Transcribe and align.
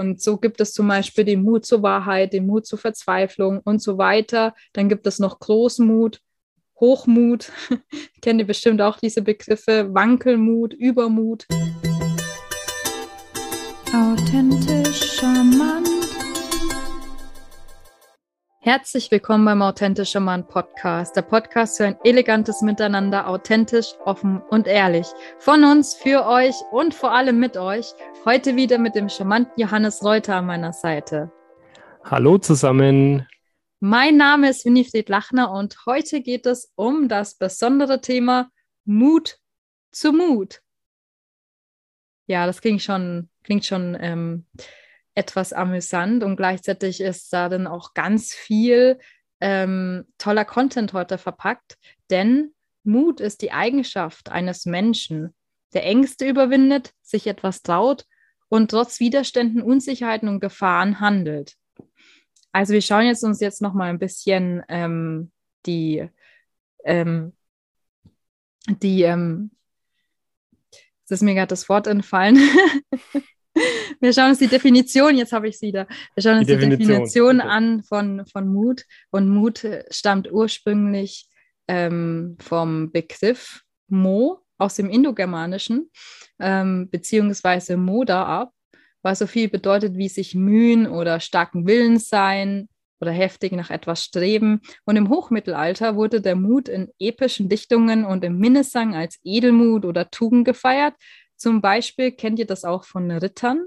Und 0.00 0.22
so 0.22 0.38
gibt 0.38 0.62
es 0.62 0.72
zum 0.72 0.88
Beispiel 0.88 1.24
den 1.24 1.42
Mut 1.42 1.66
zur 1.66 1.82
Wahrheit, 1.82 2.32
den 2.32 2.46
Mut 2.46 2.64
zur 2.64 2.78
Verzweiflung 2.78 3.60
und 3.62 3.82
so 3.82 3.98
weiter. 3.98 4.54
Dann 4.72 4.88
gibt 4.88 5.06
es 5.06 5.18
noch 5.18 5.40
Großmut, 5.40 6.22
Hochmut. 6.80 7.52
Kennt 8.22 8.40
ihr 8.40 8.46
bestimmt 8.46 8.80
auch 8.80 8.98
diese 8.98 9.20
Begriffe? 9.20 9.92
Wankelmut, 9.92 10.72
Übermut. 10.72 11.46
Authentisch, 13.92 15.18
charmant. 15.18 15.99
Herzlich 18.62 19.10
willkommen 19.10 19.46
beim 19.46 19.62
Authentischer 19.62 20.20
Mann 20.20 20.46
Podcast, 20.46 21.16
der 21.16 21.22
Podcast 21.22 21.78
für 21.78 21.86
ein 21.86 21.96
elegantes 22.04 22.60
Miteinander, 22.60 23.26
authentisch, 23.26 23.94
offen 24.04 24.42
und 24.50 24.66
ehrlich. 24.66 25.06
Von 25.38 25.64
uns, 25.64 25.94
für 25.94 26.26
euch 26.26 26.54
und 26.70 26.92
vor 26.92 27.12
allem 27.12 27.38
mit 27.38 27.56
euch. 27.56 27.94
Heute 28.26 28.56
wieder 28.56 28.76
mit 28.76 28.94
dem 28.94 29.08
charmanten 29.08 29.54
Johannes 29.56 30.04
Reuter 30.04 30.36
an 30.36 30.44
meiner 30.44 30.74
Seite. 30.74 31.32
Hallo 32.04 32.36
zusammen. 32.36 33.26
Mein 33.80 34.18
Name 34.18 34.50
ist 34.50 34.66
Winifred 34.66 35.08
Lachner 35.08 35.52
und 35.52 35.86
heute 35.86 36.20
geht 36.20 36.44
es 36.44 36.70
um 36.74 37.08
das 37.08 37.36
besondere 37.36 38.02
Thema 38.02 38.50
Mut 38.84 39.38
zu 39.90 40.12
Mut. 40.12 40.60
Ja, 42.26 42.44
das 42.44 42.60
klingt 42.60 42.82
schon, 42.82 43.30
klingt 43.42 43.64
schon 43.64 43.96
ähm, 43.98 44.44
etwas 45.20 45.52
amüsant 45.52 46.24
und 46.24 46.36
gleichzeitig 46.36 47.02
ist 47.02 47.30
da 47.30 47.50
dann 47.50 47.66
auch 47.66 47.92
ganz 47.92 48.32
viel 48.32 48.98
ähm, 49.40 50.06
toller 50.16 50.46
Content 50.46 50.94
heute 50.94 51.18
verpackt, 51.18 51.76
denn 52.08 52.54
Mut 52.84 53.20
ist 53.20 53.42
die 53.42 53.52
Eigenschaft 53.52 54.30
eines 54.30 54.64
Menschen, 54.64 55.34
der 55.74 55.84
Ängste 55.84 56.26
überwindet, 56.26 56.94
sich 57.02 57.26
etwas 57.26 57.62
traut 57.62 58.06
und 58.48 58.70
trotz 58.70 58.98
Widerständen, 58.98 59.60
Unsicherheiten 59.60 60.26
und 60.26 60.40
Gefahren 60.40 61.00
handelt. 61.00 61.54
Also 62.52 62.72
wir 62.72 62.82
schauen 62.82 63.04
jetzt 63.04 63.22
uns 63.22 63.40
jetzt 63.40 63.60
noch 63.60 63.74
mal 63.74 63.90
ein 63.90 63.98
bisschen 63.98 64.62
ähm, 64.68 65.30
die 65.66 66.08
ähm, 66.84 67.34
die 68.66 69.02
ähm, 69.02 69.50
es 71.04 71.10
ist 71.10 71.22
mir 71.22 71.34
gerade 71.34 71.48
das 71.48 71.68
Wort 71.68 71.86
entfallen. 71.86 72.38
Wir 74.00 74.12
schauen 74.12 74.30
uns 74.30 74.38
die 74.38 74.46
Definition, 74.46 75.16
jetzt 75.16 75.32
habe 75.32 75.48
ich 75.48 75.58
sie 75.58 75.72
da. 75.72 75.86
Wir 76.14 76.22
schauen 76.22 76.38
uns 76.38 76.46
die, 76.46 76.54
die 76.54 76.60
Definition, 76.60 76.88
Definition 76.88 77.40
an 77.40 77.82
von, 77.82 78.24
von 78.26 78.48
Mut. 78.48 78.84
Und 79.10 79.28
Mut 79.28 79.66
stammt 79.90 80.30
ursprünglich 80.30 81.28
ähm, 81.68 82.36
vom 82.40 82.90
Begriff 82.90 83.62
Mo 83.88 84.40
aus 84.58 84.74
dem 84.74 84.90
Indogermanischen, 84.90 85.90
ähm, 86.38 86.88
beziehungsweise 86.90 87.76
Moda 87.76 88.24
ab, 88.24 88.52
was 89.02 89.18
so 89.20 89.26
viel 89.26 89.48
bedeutet 89.48 89.96
wie 89.96 90.08
sich 90.08 90.34
mühen 90.34 90.86
oder 90.86 91.20
starken 91.20 91.66
Willens 91.66 92.08
sein 92.08 92.68
oder 93.00 93.12
heftig 93.12 93.52
nach 93.52 93.70
etwas 93.70 94.04
streben. 94.04 94.60
Und 94.84 94.96
im 94.96 95.08
Hochmittelalter 95.08 95.96
wurde 95.96 96.20
der 96.20 96.36
Mut 96.36 96.68
in 96.68 96.90
epischen 96.98 97.48
Dichtungen 97.48 98.04
und 98.04 98.24
im 98.24 98.38
Minnesang 98.38 98.94
als 98.94 99.18
Edelmut 99.24 99.84
oder 99.84 100.10
Tugend 100.10 100.44
gefeiert. 100.44 100.94
Zum 101.40 101.62
Beispiel 101.62 102.12
kennt 102.12 102.38
ihr 102.38 102.46
das 102.46 102.66
auch 102.66 102.84
von 102.84 103.10
Rittern, 103.10 103.66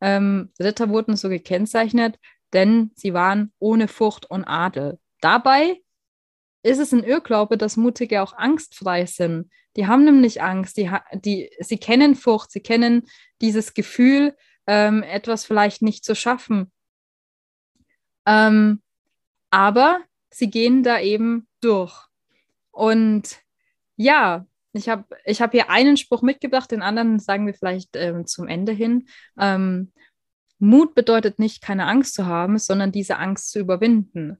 ähm, 0.00 0.50
Ritter 0.58 0.88
wurden 0.88 1.14
so 1.14 1.28
gekennzeichnet, 1.28 2.18
denn 2.54 2.90
sie 2.94 3.12
waren 3.12 3.52
ohne 3.58 3.86
Furcht 3.86 4.30
und 4.30 4.44
Adel. 4.44 4.98
Dabei 5.20 5.82
ist 6.62 6.78
es 6.78 6.92
ein 6.92 7.04
Irrglaube, 7.04 7.58
dass 7.58 7.76
Mutige 7.76 8.22
auch 8.22 8.32
angstfrei 8.32 9.04
sind. 9.04 9.50
Die 9.76 9.86
haben 9.86 10.04
nämlich 10.04 10.40
Angst, 10.40 10.78
die, 10.78 10.90
die, 11.12 11.50
sie 11.60 11.76
kennen 11.76 12.14
Furcht, 12.14 12.50
sie 12.50 12.60
kennen 12.60 13.06
dieses 13.42 13.74
Gefühl, 13.74 14.34
ähm, 14.66 15.02
etwas 15.02 15.44
vielleicht 15.44 15.82
nicht 15.82 16.02
zu 16.02 16.14
schaffen. 16.14 16.72
Ähm, 18.24 18.80
aber 19.50 20.00
sie 20.30 20.48
gehen 20.48 20.82
da 20.82 20.98
eben 20.98 21.46
durch. 21.60 21.94
Und 22.70 23.36
ja, 23.96 24.46
ich 24.72 24.88
habe 24.88 25.04
ich 25.24 25.42
hab 25.42 25.52
hier 25.52 25.70
einen 25.70 25.96
Spruch 25.96 26.22
mitgebracht, 26.22 26.70
den 26.70 26.82
anderen 26.82 27.18
sagen 27.18 27.46
wir 27.46 27.54
vielleicht 27.54 27.96
ähm, 27.96 28.26
zum 28.26 28.48
Ende 28.48 28.72
hin. 28.72 29.08
Ähm, 29.38 29.92
Mut 30.58 30.94
bedeutet 30.94 31.38
nicht, 31.38 31.60
keine 31.60 31.86
Angst 31.86 32.14
zu 32.14 32.26
haben, 32.26 32.58
sondern 32.58 32.92
diese 32.92 33.18
Angst 33.18 33.50
zu 33.50 33.58
überwinden. 33.58 34.38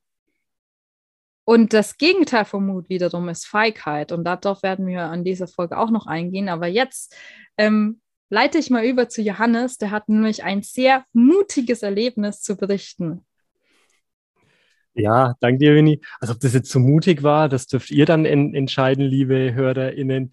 Und 1.44 1.72
das 1.72 1.98
Gegenteil 1.98 2.44
von 2.44 2.64
Mut 2.64 2.88
wiederum 2.88 3.28
ist 3.28 3.46
Feigheit. 3.46 4.12
Und 4.12 4.24
darauf 4.24 4.62
werden 4.62 4.86
wir 4.86 5.02
an 5.02 5.24
dieser 5.24 5.48
Folge 5.48 5.76
auch 5.76 5.90
noch 5.90 6.06
eingehen. 6.06 6.48
Aber 6.48 6.68
jetzt 6.68 7.16
ähm, 7.58 8.00
leite 8.30 8.58
ich 8.58 8.70
mal 8.70 8.84
über 8.84 9.08
zu 9.08 9.20
Johannes. 9.20 9.78
Der 9.78 9.90
hat 9.90 10.08
nämlich 10.08 10.44
ein 10.44 10.62
sehr 10.62 11.04
mutiges 11.12 11.82
Erlebnis 11.82 12.40
zu 12.40 12.56
berichten. 12.56 13.26
Ja, 14.94 15.34
danke 15.40 15.58
dir, 15.58 15.74
Winnie. 15.74 16.00
Also 16.20 16.34
ob 16.34 16.40
das 16.40 16.52
jetzt 16.52 16.70
so 16.70 16.78
mutig 16.78 17.22
war, 17.22 17.48
das 17.48 17.66
dürft 17.66 17.90
ihr 17.90 18.04
dann 18.04 18.24
en 18.24 18.54
entscheiden, 18.54 19.04
liebe 19.04 19.54
HörerInnen. 19.54 20.32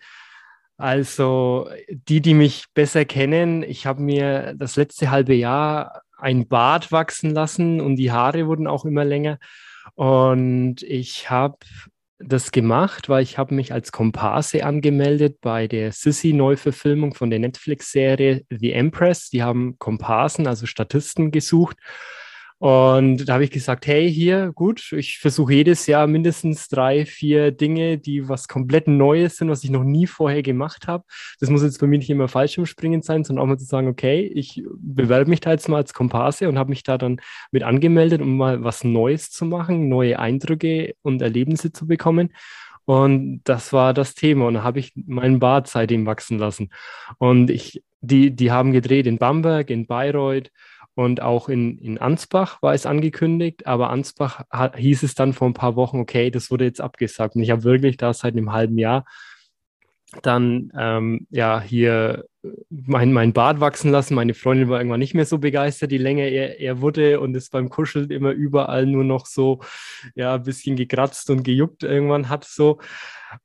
Also 0.77 1.69
die, 1.89 2.21
die 2.21 2.33
mich 2.33 2.65
besser 2.73 3.05
kennen, 3.05 3.63
ich 3.63 3.85
habe 3.85 4.01
mir 4.01 4.53
das 4.55 4.75
letzte 4.75 5.11
halbe 5.11 5.33
Jahr 5.33 6.01
ein 6.17 6.47
Bart 6.47 6.91
wachsen 6.91 7.31
lassen 7.31 7.81
und 7.81 7.95
die 7.95 8.11
Haare 8.11 8.47
wurden 8.47 8.67
auch 8.67 8.85
immer 8.85 9.05
länger. 9.05 9.39
Und 9.95 10.83
ich 10.83 11.29
habe 11.29 11.57
das 12.19 12.51
gemacht, 12.51 13.07
weil 13.07 13.23
ich 13.23 13.37
habe 13.37 13.55
mich 13.55 13.71
als 13.71 13.91
Komparse 13.91 14.65
angemeldet 14.65 15.39
bei 15.41 15.67
der 15.67 15.91
Sissy-Neuverfilmung 15.93 17.13
von 17.13 17.29
der 17.29 17.39
Netflix-Serie 17.39 18.43
The 18.49 18.73
Empress. 18.73 19.29
Die 19.29 19.41
haben 19.41 19.77
Komparsen, 19.79 20.45
also 20.47 20.65
Statisten 20.65 21.31
gesucht. 21.31 21.77
Und 22.59 23.29
da 23.29 23.35
habe 23.35 23.45
ich 23.45 23.51
gesagt, 23.51 23.87
hey, 23.87 24.11
hier, 24.11 24.51
gut, 24.53 24.91
ich 24.91 25.19
versuche 25.19 25.53
jedes 25.53 25.87
Jahr 25.87 26.07
mindestens 26.07 26.67
drei, 26.67 27.05
vier 27.05 27.51
Dinge, 27.51 27.97
die 27.97 28.27
was 28.27 28.49
komplett 28.49 28.85
Neues 28.89 29.37
sind, 29.37 29.49
was 29.49 29.63
ich 29.63 29.69
noch 29.69 29.85
nie 29.85 30.07
vorher 30.07 30.43
gemacht 30.43 30.85
habe. 30.85 31.05
Das 31.39 31.49
muss 31.49 31.63
jetzt 31.63 31.79
bei 31.79 31.87
mir 31.87 31.99
nicht 31.99 32.09
immer 32.09 32.27
Fallschirmspringen 32.27 33.01
sein, 33.01 33.23
sondern 33.23 33.43
auch 33.43 33.47
mal 33.47 33.57
zu 33.57 33.63
sagen, 33.63 33.87
okay, 33.87 34.29
ich 34.35 34.61
bewerbe 34.77 35.29
mich 35.29 35.39
da 35.39 35.51
jetzt 35.51 35.69
mal 35.69 35.77
als 35.77 35.93
Komparse 35.93 36.49
und 36.49 36.59
habe 36.59 36.71
mich 36.71 36.83
da 36.83 36.97
dann 36.97 37.21
mit 37.51 37.63
angemeldet, 37.63 38.21
um 38.21 38.35
mal 38.35 38.61
was 38.61 38.83
Neues 38.83 39.31
zu 39.31 39.45
machen, 39.45 39.87
neue 39.87 40.19
Eindrücke 40.19 40.95
und 41.01 41.21
Erlebnisse 41.21 41.71
zu 41.71 41.87
bekommen. 41.87 42.33
Und 42.83 43.41
das 43.45 43.71
war 43.71 43.93
das 43.93 44.15
Thema. 44.15 44.47
Und 44.47 44.55
da 44.55 44.63
habe 44.63 44.79
ich 44.79 44.91
meinen 44.95 45.39
Bart 45.39 45.67
seitdem 45.67 46.05
wachsen 46.05 46.37
lassen. 46.37 46.71
Und 47.19 47.51
ich, 47.51 47.83
die, 48.01 48.35
die 48.35 48.51
haben 48.51 48.73
gedreht 48.73 49.07
in 49.07 49.17
Bamberg, 49.17 49.69
in 49.69 49.87
Bayreuth 49.87 50.51
und 50.99 51.21
auch 51.21 51.47
in, 51.47 51.77
in 51.77 51.97
Ansbach 51.97 52.61
war 52.61 52.73
es 52.73 52.85
angekündigt, 52.85 53.65
aber 53.65 53.89
Ansbach 53.89 54.43
hat, 54.49 54.75
hieß 54.75 55.03
es 55.03 55.15
dann 55.15 55.31
vor 55.31 55.47
ein 55.47 55.53
paar 55.53 55.77
Wochen, 55.77 55.97
okay, 55.97 56.29
das 56.29 56.51
wurde 56.51 56.65
jetzt 56.65 56.81
abgesagt. 56.81 57.37
Und 57.37 57.41
ich 57.41 57.51
habe 57.51 57.63
wirklich 57.63 57.95
da 57.95 58.13
seit 58.13 58.33
einem 58.33 58.51
halben 58.51 58.77
Jahr 58.77 59.05
dann 60.23 60.73
ähm, 60.77 61.25
ja 61.29 61.61
hier 61.61 62.25
mein, 62.69 63.13
mein 63.13 63.31
Bart 63.31 63.61
wachsen 63.61 63.91
lassen. 63.91 64.13
Meine 64.13 64.33
Freundin 64.33 64.67
war 64.67 64.77
irgendwann 64.77 64.99
nicht 64.99 65.13
mehr 65.13 65.25
so 65.25 65.37
begeistert, 65.37 65.93
je 65.93 65.99
länger 65.99 66.25
er, 66.25 66.59
er 66.59 66.81
wurde 66.81 67.21
und 67.21 67.33
es 67.33 67.49
beim 67.49 67.69
Kuscheln 67.69 68.11
immer 68.11 68.31
überall 68.31 68.85
nur 68.85 69.05
noch 69.05 69.25
so 69.25 69.61
ja 70.15 70.35
ein 70.35 70.43
bisschen 70.43 70.75
gekratzt 70.75 71.29
und 71.29 71.43
gejuckt 71.43 71.83
irgendwann 71.83 72.27
hat 72.27 72.43
so. 72.43 72.79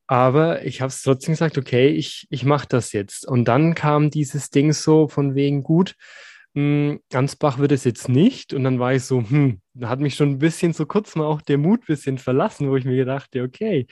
Aber 0.08 0.64
ich 0.64 0.80
habe 0.80 0.88
es 0.88 1.02
trotzdem 1.02 1.34
gesagt, 1.34 1.56
okay, 1.56 1.86
ich, 1.86 2.26
ich 2.30 2.44
mache 2.44 2.66
das 2.68 2.90
jetzt. 2.90 3.28
Und 3.28 3.44
dann 3.44 3.76
kam 3.76 4.10
dieses 4.10 4.50
Ding 4.50 4.72
so 4.72 5.06
von 5.06 5.36
wegen 5.36 5.62
gut 5.62 5.94
hm, 6.54 7.00
Ansbach 7.12 7.58
wird 7.58 7.72
es 7.72 7.84
jetzt 7.84 8.08
nicht. 8.08 8.54
Und 8.54 8.64
dann 8.64 8.78
war 8.78 8.94
ich 8.94 9.04
so, 9.04 9.22
hm, 9.22 9.60
da 9.74 9.88
hat 9.88 10.00
mich 10.00 10.14
schon 10.14 10.30
ein 10.30 10.38
bisschen 10.38 10.72
so 10.72 10.86
kurz 10.86 11.16
mal 11.16 11.24
auch 11.24 11.42
der 11.42 11.58
Mut 11.58 11.80
ein 11.82 11.86
bisschen 11.86 12.18
verlassen, 12.18 12.70
wo 12.70 12.76
ich 12.76 12.84
mir 12.84 12.96
gedachte, 12.96 13.42
okay, 13.42 13.86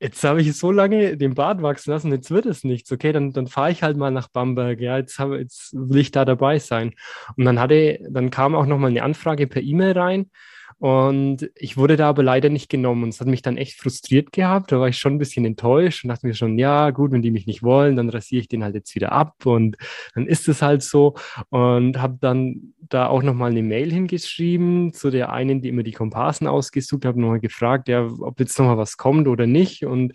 jetzt 0.00 0.22
habe 0.24 0.40
ich 0.40 0.56
so 0.56 0.72
lange 0.72 1.16
den 1.16 1.34
Bart 1.34 1.62
wachsen 1.62 1.90
lassen, 1.90 2.12
jetzt 2.12 2.30
wird 2.30 2.46
es 2.46 2.64
nichts. 2.64 2.90
Okay, 2.90 3.12
dann, 3.12 3.32
dann 3.32 3.46
fahre 3.46 3.70
ich 3.70 3.82
halt 3.82 3.96
mal 3.96 4.10
nach 4.10 4.28
Bamberg. 4.28 4.80
Ja, 4.80 4.98
jetzt, 4.98 5.18
habe, 5.18 5.38
jetzt 5.38 5.72
will 5.74 6.00
ich 6.00 6.10
da 6.10 6.24
dabei 6.24 6.58
sein. 6.58 6.94
Und 7.36 7.44
dann 7.44 7.60
hatte, 7.60 8.00
dann 8.10 8.30
kam 8.30 8.54
auch 8.54 8.66
nochmal 8.66 8.90
eine 8.90 9.02
Anfrage 9.02 9.46
per 9.46 9.62
E-Mail 9.62 9.92
rein 9.98 10.30
und 10.78 11.50
ich 11.56 11.76
wurde 11.76 11.96
da 11.96 12.08
aber 12.08 12.22
leider 12.22 12.50
nicht 12.50 12.68
genommen. 12.68 13.02
Und 13.02 13.08
es 13.08 13.20
hat 13.20 13.26
mich 13.26 13.42
dann 13.42 13.56
echt 13.56 13.80
frustriert 13.80 14.32
gehabt. 14.32 14.70
Da 14.70 14.78
war 14.78 14.88
ich 14.88 14.98
schon 14.98 15.14
ein 15.14 15.18
bisschen 15.18 15.44
enttäuscht 15.44 16.04
und 16.04 16.08
dachte 16.08 16.26
mir 16.26 16.34
schon, 16.34 16.56
ja, 16.56 16.90
gut, 16.90 17.10
wenn 17.10 17.22
die 17.22 17.32
mich 17.32 17.46
nicht 17.46 17.64
wollen, 17.64 17.96
dann 17.96 18.08
rasiere 18.10 18.42
ich 18.42 18.48
den 18.48 18.62
halt 18.62 18.76
jetzt 18.76 18.94
wieder 18.94 19.10
ab. 19.10 19.44
Und 19.44 19.76
dann 20.14 20.26
ist 20.26 20.48
es 20.48 20.62
halt 20.62 20.82
so. 20.84 21.14
Und 21.48 22.00
habe 22.00 22.18
dann 22.20 22.74
da 22.78 23.08
auch 23.08 23.24
nochmal 23.24 23.50
eine 23.50 23.62
Mail 23.62 23.92
hingeschrieben 23.92 24.92
zu 24.92 25.10
der 25.10 25.32
einen, 25.32 25.60
die 25.62 25.68
immer 25.68 25.82
die 25.82 25.92
Komparsen 25.92 26.46
ausgesucht 26.46 27.04
hat, 27.04 27.16
nochmal 27.16 27.40
gefragt, 27.40 27.88
ja, 27.88 28.06
ob 28.20 28.38
jetzt 28.38 28.56
nochmal 28.58 28.78
was 28.78 28.96
kommt 28.96 29.26
oder 29.26 29.48
nicht. 29.48 29.84
Und 29.84 30.12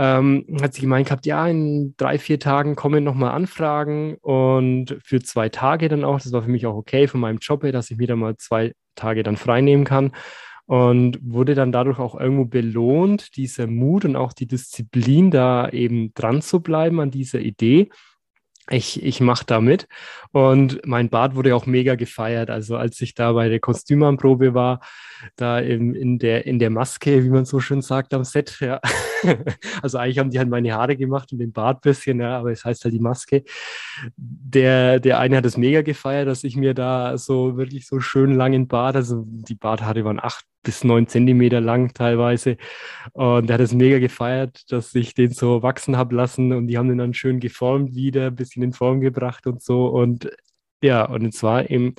ähm, 0.00 0.46
hat 0.62 0.72
sie 0.72 0.80
gemeint 0.80 1.08
gehabt, 1.08 1.26
ja, 1.26 1.46
in 1.46 1.94
drei, 1.98 2.18
vier 2.18 2.40
Tagen 2.40 2.74
kommen 2.74 3.04
nochmal 3.04 3.32
Anfragen 3.32 4.14
und 4.22 4.96
für 5.04 5.20
zwei 5.20 5.50
Tage 5.50 5.90
dann 5.90 6.04
auch. 6.04 6.18
Das 6.18 6.32
war 6.32 6.42
für 6.42 6.48
mich 6.48 6.64
auch 6.64 6.74
okay 6.74 7.06
von 7.06 7.20
meinem 7.20 7.36
Job 7.36 7.60
dass 7.70 7.90
ich 7.90 7.98
mir 7.98 8.06
da 8.06 8.16
mal 8.16 8.34
zwei 8.38 8.72
Tage 8.94 9.22
dann 9.22 9.36
freinehmen 9.36 9.84
kann. 9.84 10.12
Und 10.64 11.18
wurde 11.20 11.54
dann 11.54 11.70
dadurch 11.70 11.98
auch 11.98 12.18
irgendwo 12.18 12.46
belohnt, 12.46 13.36
dieser 13.36 13.66
Mut 13.66 14.06
und 14.06 14.16
auch 14.16 14.32
die 14.32 14.46
Disziplin, 14.46 15.30
da 15.30 15.68
eben 15.68 16.14
dran 16.14 16.40
zu 16.40 16.60
bleiben 16.60 17.00
an 17.00 17.10
dieser 17.10 17.40
Idee. 17.40 17.90
ich, 18.70 19.02
ich 19.02 19.20
mache 19.20 19.44
da 19.44 19.60
mit. 19.60 19.86
Und 20.32 20.80
mein 20.86 21.10
Bart 21.10 21.34
wurde 21.34 21.54
auch 21.54 21.66
mega 21.66 21.94
gefeiert. 21.96 22.48
Also 22.48 22.76
als 22.76 23.00
ich 23.02 23.14
da 23.14 23.32
bei 23.32 23.50
der 23.50 23.60
Kostümanprobe 23.60 24.54
war, 24.54 24.80
da 25.36 25.58
im, 25.58 25.94
in, 25.94 26.18
der, 26.18 26.46
in 26.46 26.58
der 26.58 26.70
Maske, 26.70 27.22
wie 27.22 27.30
man 27.30 27.44
so 27.44 27.60
schön 27.60 27.82
sagt, 27.82 28.14
am 28.14 28.24
Set, 28.24 28.56
ja. 28.60 28.80
also 29.82 29.98
eigentlich 29.98 30.18
haben 30.18 30.30
die 30.30 30.38
halt 30.38 30.48
meine 30.48 30.72
Haare 30.72 30.96
gemacht 30.96 31.32
und 31.32 31.38
den 31.38 31.52
Bart 31.52 31.78
ein 31.78 31.90
bisschen, 31.90 32.20
ja, 32.20 32.38
aber 32.38 32.50
es 32.52 32.64
heißt 32.64 32.84
halt 32.84 32.94
die 32.94 33.00
Maske. 33.00 33.44
Der, 34.16 35.00
der 35.00 35.18
eine 35.18 35.36
hat 35.36 35.44
es 35.44 35.56
mega 35.56 35.82
gefeiert, 35.82 36.28
dass 36.28 36.44
ich 36.44 36.56
mir 36.56 36.74
da 36.74 37.16
so 37.18 37.56
wirklich 37.56 37.86
so 37.86 38.00
schön 38.00 38.34
langen 38.34 38.68
Bart, 38.68 38.96
also 38.96 39.24
die 39.26 39.54
Barthaare 39.54 40.04
waren 40.04 40.20
acht 40.20 40.44
bis 40.62 40.84
neun 40.84 41.06
Zentimeter 41.06 41.60
lang 41.60 41.94
teilweise. 41.94 42.56
Und 43.12 43.48
er 43.48 43.54
hat 43.54 43.60
es 43.60 43.72
mega 43.72 43.98
gefeiert, 43.98 44.70
dass 44.70 44.94
ich 44.94 45.14
den 45.14 45.32
so 45.32 45.62
wachsen 45.62 45.96
habe 45.96 46.14
lassen 46.14 46.52
und 46.52 46.66
die 46.66 46.76
haben 46.78 46.88
den 46.88 46.98
dann 46.98 47.14
schön 47.14 47.40
geformt 47.40 47.94
wieder, 47.94 48.26
ein 48.28 48.36
bisschen 48.36 48.62
in 48.62 48.72
Form 48.72 49.00
gebracht 49.00 49.46
und 49.46 49.62
so. 49.62 49.86
Und 49.86 50.30
ja, 50.82 51.04
und 51.04 51.24
es 51.34 51.42
war 51.42 51.70
eben 51.70 51.94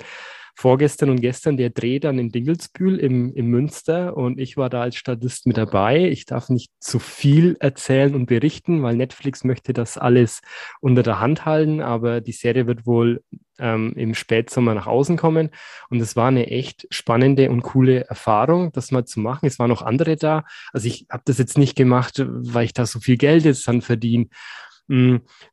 vorgestern 0.54 1.10
und 1.10 1.20
gestern 1.20 1.56
der 1.56 1.70
Dreh 1.70 1.98
dann 1.98 2.18
in 2.18 2.30
Dingelsbühl 2.30 2.98
im, 2.98 3.32
im 3.34 3.46
Münster 3.46 4.16
und 4.16 4.38
ich 4.38 4.56
war 4.56 4.70
da 4.70 4.82
als 4.82 4.96
Statist 4.96 5.46
mit 5.46 5.56
dabei. 5.56 6.08
Ich 6.08 6.26
darf 6.26 6.48
nicht 6.48 6.70
zu 6.78 6.98
viel 6.98 7.56
erzählen 7.60 8.14
und 8.14 8.26
berichten, 8.26 8.82
weil 8.82 8.96
Netflix 8.96 9.44
möchte 9.44 9.72
das 9.72 9.98
alles 9.98 10.40
unter 10.80 11.02
der 11.02 11.20
Hand 11.20 11.44
halten, 11.46 11.80
aber 11.80 12.20
die 12.20 12.32
Serie 12.32 12.66
wird 12.66 12.86
wohl 12.86 13.22
ähm, 13.58 13.92
im 13.96 14.14
Spätsommer 14.14 14.74
nach 14.74 14.86
außen 14.86 15.16
kommen 15.16 15.50
und 15.88 16.00
es 16.00 16.16
war 16.16 16.28
eine 16.28 16.48
echt 16.48 16.86
spannende 16.90 17.50
und 17.50 17.62
coole 17.62 18.04
Erfahrung, 18.04 18.72
das 18.72 18.90
mal 18.90 19.04
zu 19.04 19.20
machen. 19.20 19.46
Es 19.46 19.58
waren 19.58 19.70
noch 19.70 19.82
andere 19.82 20.16
da. 20.16 20.44
Also 20.72 20.88
ich 20.88 21.06
habe 21.10 21.22
das 21.26 21.38
jetzt 21.38 21.58
nicht 21.58 21.76
gemacht, 21.76 22.22
weil 22.26 22.64
ich 22.64 22.72
da 22.72 22.86
so 22.86 23.00
viel 23.00 23.16
Geld 23.16 23.44
jetzt 23.44 23.66
dann 23.68 23.82
verdiene 23.82 24.26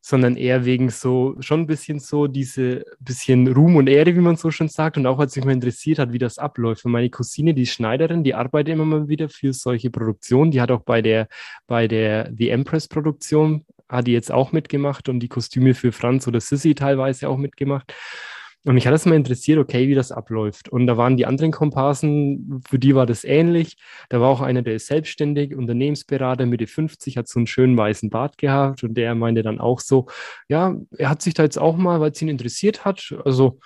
sondern 0.01 0.35
eher 0.35 0.65
wegen 0.65 0.89
so, 0.89 1.35
schon 1.39 1.61
ein 1.61 1.67
bisschen 1.67 1.99
so 1.99 2.27
diese 2.27 2.83
bisschen 2.99 3.47
Ruhm 3.47 3.77
und 3.77 3.87
Ehre, 3.87 4.15
wie 4.15 4.19
man 4.19 4.35
so 4.35 4.51
schon 4.51 4.67
sagt, 4.67 4.97
und 4.97 5.05
auch 5.05 5.19
als 5.19 5.35
mich 5.35 5.45
mal 5.45 5.53
interessiert 5.53 5.99
hat, 5.99 6.11
wie 6.11 6.17
das 6.17 6.37
abläuft. 6.37 6.83
Und 6.83 6.91
meine 6.91 7.09
Cousine, 7.09 7.53
die 7.53 7.65
Schneiderin, 7.65 8.23
die 8.23 8.35
arbeitet 8.35 8.73
immer 8.73 8.85
mal 8.85 9.07
wieder 9.07 9.29
für 9.29 9.53
solche 9.53 9.91
Produktionen, 9.91 10.51
die 10.51 10.61
hat 10.61 10.71
auch 10.71 10.81
bei 10.81 11.01
der, 11.01 11.27
bei 11.67 11.87
der 11.87 12.31
The 12.35 12.49
Empress 12.49 12.87
Produktion, 12.87 13.65
hat 13.87 14.07
die 14.07 14.13
jetzt 14.13 14.31
auch 14.31 14.51
mitgemacht 14.51 15.09
und 15.09 15.19
die 15.19 15.29
Kostüme 15.29 15.73
für 15.73 15.91
Franz 15.91 16.27
oder 16.27 16.41
Sissy 16.41 16.75
teilweise 16.75 17.29
auch 17.29 17.37
mitgemacht. 17.37 17.93
Und 18.65 18.73
mich 18.73 18.85
hat 18.85 18.93
es 18.93 19.05
mal 19.05 19.15
interessiert, 19.15 19.57
okay, 19.57 19.87
wie 19.87 19.95
das 19.95 20.11
abläuft. 20.11 20.67
Und 20.67 20.85
da 20.85 20.97
waren 20.97 21.15
die 21.15 21.25
anderen 21.25 21.51
Komparsen, 21.51 22.61
für 22.67 22.77
die 22.77 22.93
war 22.93 23.05
das 23.05 23.23
ähnlich. 23.23 23.77
Da 24.09 24.19
war 24.19 24.27
auch 24.27 24.41
einer, 24.41 24.61
der 24.61 24.75
ist 24.75 24.87
selbstständig, 24.87 25.55
Unternehmensberater, 25.55 26.45
Mitte 26.45 26.67
50, 26.67 27.15
hat 27.15 27.29
so 27.29 27.39
einen 27.39 27.47
schönen 27.47 27.77
weißen 27.77 28.09
Bart 28.09 28.37
gehabt 28.37 28.83
und 28.83 28.95
der 28.95 29.15
meinte 29.15 29.43
dann 29.43 29.59
auch 29.59 29.79
so, 29.79 30.07
ja, 30.49 30.75
er 30.97 31.09
hat 31.09 31.21
sich 31.21 31.33
da 31.33 31.43
jetzt 31.43 31.57
auch 31.57 31.77
mal, 31.77 32.01
weil 32.01 32.11
es 32.11 32.21
ihn 32.21 32.27
interessiert 32.27 32.83
hat, 32.83 33.15
also 33.23 33.59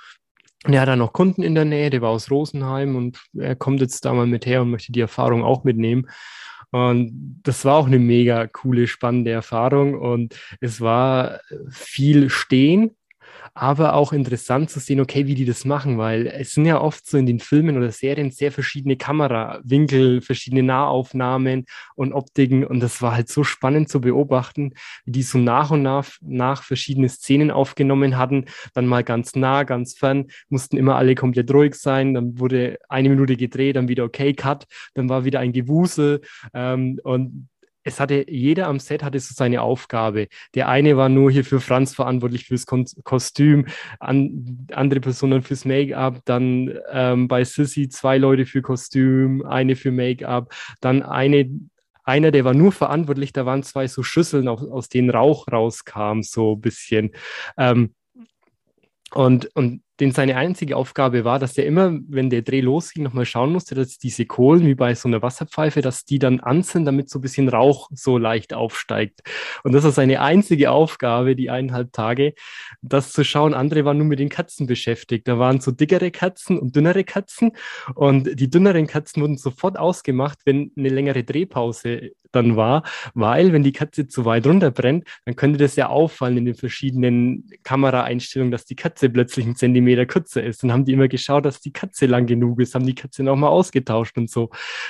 er 0.65 0.81
hat 0.81 0.87
dann 0.87 0.99
noch 0.99 1.11
Kunden 1.11 1.43
in 1.43 1.55
der 1.55 1.65
Nähe, 1.65 1.89
der 1.89 2.01
war 2.01 2.11
aus 2.11 2.31
Rosenheim 2.31 2.95
und 2.95 3.19
er 3.37 3.55
kommt 3.55 3.81
jetzt 3.81 4.05
da 4.05 4.13
mal 4.13 4.27
mit 4.27 4.45
her 4.45 4.61
und 4.61 4.69
möchte 4.71 4.91
die 4.93 5.01
Erfahrung 5.01 5.43
auch 5.43 5.63
mitnehmen. 5.63 6.07
Und 6.71 7.39
das 7.43 7.65
war 7.65 7.75
auch 7.75 7.87
eine 7.87 7.99
mega 7.99 8.47
coole, 8.47 8.87
spannende 8.87 9.29
Erfahrung. 9.29 9.93
Und 9.99 10.35
es 10.59 10.81
war 10.81 11.39
viel 11.69 12.29
Stehen, 12.31 12.95
aber 13.53 13.93
auch 13.93 14.13
interessant 14.13 14.69
zu 14.69 14.79
sehen, 14.79 14.99
okay, 14.99 15.27
wie 15.27 15.35
die 15.35 15.45
das 15.45 15.65
machen, 15.65 15.97
weil 15.97 16.27
es 16.27 16.53
sind 16.53 16.65
ja 16.65 16.79
oft 16.79 17.05
so 17.05 17.17
in 17.17 17.25
den 17.25 17.39
Filmen 17.39 17.77
oder 17.77 17.91
Serien 17.91 18.31
sehr 18.31 18.51
verschiedene 18.51 18.97
Kamerawinkel, 18.97 20.21
verschiedene 20.21 20.63
Nahaufnahmen 20.63 21.65
und 21.95 22.13
Optiken. 22.13 22.65
Und 22.65 22.79
das 22.79 23.01
war 23.01 23.13
halt 23.13 23.29
so 23.29 23.43
spannend 23.43 23.89
zu 23.89 24.01
beobachten, 24.01 24.73
wie 25.05 25.11
die 25.11 25.23
so 25.23 25.37
nach 25.37 25.71
und 25.71 25.83
nach, 25.83 26.09
nach 26.21 26.63
verschiedene 26.63 27.09
Szenen 27.09 27.51
aufgenommen 27.51 28.17
hatten, 28.17 28.45
dann 28.73 28.87
mal 28.87 29.03
ganz 29.03 29.35
nah, 29.35 29.63
ganz 29.63 29.95
fern, 29.95 30.27
mussten 30.49 30.77
immer 30.77 30.95
alle 30.95 31.15
komplett 31.15 31.53
ruhig 31.53 31.75
sein, 31.75 32.13
dann 32.13 32.39
wurde 32.39 32.77
eine 32.89 33.09
Minute 33.09 33.35
gedreht, 33.35 33.75
dann 33.75 33.87
wieder 33.87 34.03
okay, 34.03 34.33
Cut, 34.33 34.65
dann 34.93 35.09
war 35.09 35.25
wieder 35.25 35.39
ein 35.39 35.53
Gewusel. 35.53 36.21
Ähm, 36.53 36.99
und 37.03 37.49
es 37.83 37.99
hatte, 37.99 38.25
jeder 38.29 38.67
am 38.67 38.79
Set 38.79 39.03
hatte 39.03 39.19
so 39.19 39.33
seine 39.35 39.61
Aufgabe. 39.61 40.27
Der 40.55 40.69
eine 40.69 40.97
war 40.97 41.09
nur 41.09 41.31
hier 41.31 41.45
für 41.45 41.59
Franz 41.59 41.93
verantwortlich 41.93 42.45
fürs 42.45 42.65
Kon 42.65 42.85
Kostüm, 43.03 43.67
an, 43.99 44.67
andere 44.71 44.99
Personen 44.99 45.41
fürs 45.41 45.65
Make-up, 45.65 46.21
dann 46.25 46.73
ähm, 46.91 47.27
bei 47.27 47.43
Sissy 47.43 47.89
zwei 47.89 48.17
Leute 48.17 48.45
für 48.45 48.61
Kostüm, 48.61 49.45
eine 49.45 49.75
für 49.75 49.91
Make-up, 49.91 50.53
dann 50.81 51.03
eine 51.03 51.49
einer, 52.05 52.31
der 52.31 52.43
war 52.43 52.53
nur 52.53 52.71
verantwortlich, 52.71 53.31
da 53.31 53.45
waren 53.45 53.63
zwei 53.63 53.87
so 53.87 54.03
Schüsseln, 54.03 54.49
aus, 54.49 54.61
aus 54.69 54.89
denen 54.89 55.09
Rauch 55.09 55.47
rauskam, 55.49 56.21
so 56.21 56.55
ein 56.55 56.61
bisschen. 56.61 57.11
Ähm, 57.57 57.93
und, 59.13 59.55
und 59.55 59.83
den 59.99 60.11
seine 60.11 60.37
einzige 60.37 60.75
Aufgabe 60.75 61.23
war, 61.23 61.37
dass 61.37 61.57
er 61.57 61.65
immer, 61.65 61.99
wenn 62.07 62.29
der 62.31 62.41
Dreh 62.41 62.61
losging, 62.61 63.03
nochmal 63.03 63.25
schauen 63.25 63.51
musste, 63.51 63.75
dass 63.75 63.99
diese 63.99 64.25
Kohlen, 64.25 64.65
wie 64.65 64.73
bei 64.73 64.95
so 64.95 65.07
einer 65.07 65.21
Wasserpfeife, 65.21 65.81
dass 65.81 66.03
die 66.03 66.17
dann 66.17 66.39
an 66.39 66.63
sind, 66.63 66.85
damit 66.85 67.09
so 67.09 67.19
ein 67.19 67.21
bisschen 67.21 67.47
Rauch 67.47 67.89
so 67.93 68.17
leicht 68.17 68.53
aufsteigt. 68.53 69.21
Und 69.63 69.73
das 69.73 69.83
war 69.83 69.91
seine 69.91 70.21
einzige 70.21 70.71
Aufgabe, 70.71 71.35
die 71.35 71.51
eineinhalb 71.51 71.93
Tage, 71.93 72.33
das 72.81 73.11
zu 73.11 73.23
schauen. 73.23 73.53
Andere 73.53 73.85
waren 73.85 73.97
nur 73.97 74.07
mit 74.07 74.19
den 74.19 74.29
Katzen 74.29 74.65
beschäftigt. 74.65 75.27
Da 75.27 75.37
waren 75.37 75.61
so 75.61 75.71
dickere 75.71 76.09
Katzen 76.09 76.57
und 76.57 76.75
dünnere 76.75 77.03
Katzen. 77.03 77.51
Und 77.93 78.39
die 78.39 78.49
dünneren 78.49 78.87
Katzen 78.87 79.21
wurden 79.21 79.37
sofort 79.37 79.77
ausgemacht, 79.77 80.39
wenn 80.45 80.71
eine 80.75 80.89
längere 80.89 81.23
Drehpause 81.23 82.11
dann 82.31 82.55
war, 82.55 82.81
weil 83.13 83.53
wenn 83.53 83.61
die 83.61 83.73
Katze 83.73 84.07
zu 84.07 84.25
weit 84.25 84.47
runterbrennt, 84.47 85.05
dann 85.25 85.35
könnte 85.35 85.59
das 85.59 85.75
ja 85.75 85.89
auffallen 85.89 86.37
in 86.37 86.45
den 86.45 86.55
verschiedenen 86.55 87.47
Kameraeinstellungen, 87.61 88.51
dass 88.51 88.65
die 88.65 88.75
Katze 88.75 89.07
plötzlich 89.11 89.45
einen 89.45 89.55
Zentimeter 89.55 89.82
Zentimeter 89.83 90.05
kürzer 90.05 90.43
ist. 90.43 90.63
Dann 90.63 90.71
haben 90.71 90.85
die 90.85 90.93
immer 90.93 91.07
geschaut, 91.07 91.45
dass 91.45 91.59
die 91.59 91.73
Katze 91.73 92.05
lang 92.05 92.25
genug 92.25 92.59
ist, 92.61 92.75
haben 92.75 92.85
die 92.85 92.95
Katze 92.95 93.23
nochmal 93.23 93.49
ausgetauscht 93.49 94.17
und 94.17 94.29
so. 94.29 94.49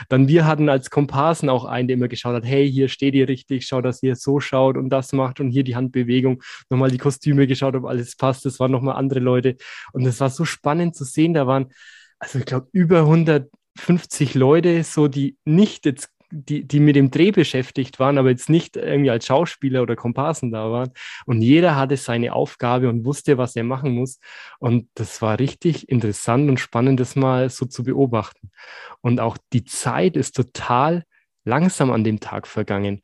Dann 0.09 0.27
wir 0.27 0.45
hatten 0.45 0.69
als 0.69 0.89
Komparsen 0.89 1.49
auch 1.49 1.65
einen, 1.65 1.87
der 1.87 1.97
immer 1.97 2.07
geschaut 2.07 2.35
hat, 2.35 2.45
hey, 2.45 2.69
hier 2.71 2.87
steht 2.87 3.15
ihr 3.15 3.27
richtig, 3.27 3.65
schau, 3.65 3.81
dass 3.81 4.03
ihr 4.03 4.15
so 4.15 4.39
schaut 4.39 4.77
und 4.77 4.89
das 4.89 5.13
macht 5.13 5.39
und 5.39 5.49
hier 5.49 5.63
die 5.63 5.75
Handbewegung, 5.75 6.41
nochmal 6.69 6.91
die 6.91 6.97
Kostüme 6.97 7.47
geschaut, 7.47 7.75
ob 7.75 7.85
alles 7.85 8.15
passt. 8.15 8.45
Das 8.45 8.59
waren 8.59 8.71
nochmal 8.71 8.95
andere 8.95 9.19
Leute. 9.19 9.57
Und 9.93 10.05
es 10.05 10.19
war 10.19 10.29
so 10.29 10.45
spannend 10.45 10.95
zu 10.95 11.03
sehen, 11.03 11.33
da 11.33 11.47
waren, 11.47 11.67
also 12.19 12.39
ich 12.39 12.45
glaube, 12.45 12.67
über 12.71 12.99
150 12.99 14.35
Leute, 14.35 14.83
so 14.83 15.07
die 15.07 15.37
nicht 15.45 15.85
jetzt 15.85 16.09
die, 16.33 16.67
die 16.67 16.79
mit 16.79 16.95
dem 16.95 17.11
Dreh 17.11 17.31
beschäftigt 17.31 17.99
waren, 17.99 18.17
aber 18.17 18.31
jetzt 18.31 18.49
nicht 18.49 18.75
irgendwie 18.75 19.11
als 19.11 19.27
Schauspieler 19.27 19.83
oder 19.83 19.95
Komparsen 19.95 20.51
da 20.51 20.71
waren. 20.71 20.91
Und 21.25 21.41
jeder 21.41 21.75
hatte 21.75 21.95
seine 21.95 22.33
Aufgabe 22.33 22.89
und 22.89 23.05
wusste, 23.05 23.37
was 23.37 23.55
er 23.55 23.63
machen 23.63 23.93
muss. 23.93 24.19
Und 24.59 24.89
das 24.95 25.21
war 25.21 25.37
richtig 25.37 25.89
interessant 25.89 26.49
und 26.49 26.59
spannend, 26.59 26.99
das 26.99 27.15
mal 27.15 27.49
so 27.49 27.65
zu 27.65 27.83
beobachten. 27.83 28.49
Und 29.01 29.19
auch 29.19 29.37
die 29.53 29.63
Zeit 29.63 30.17
ist 30.17 30.35
total 30.35 31.03
langsam 31.45 31.91
an 31.91 32.03
dem 32.03 32.19
Tag 32.19 32.47
vergangen. 32.47 33.01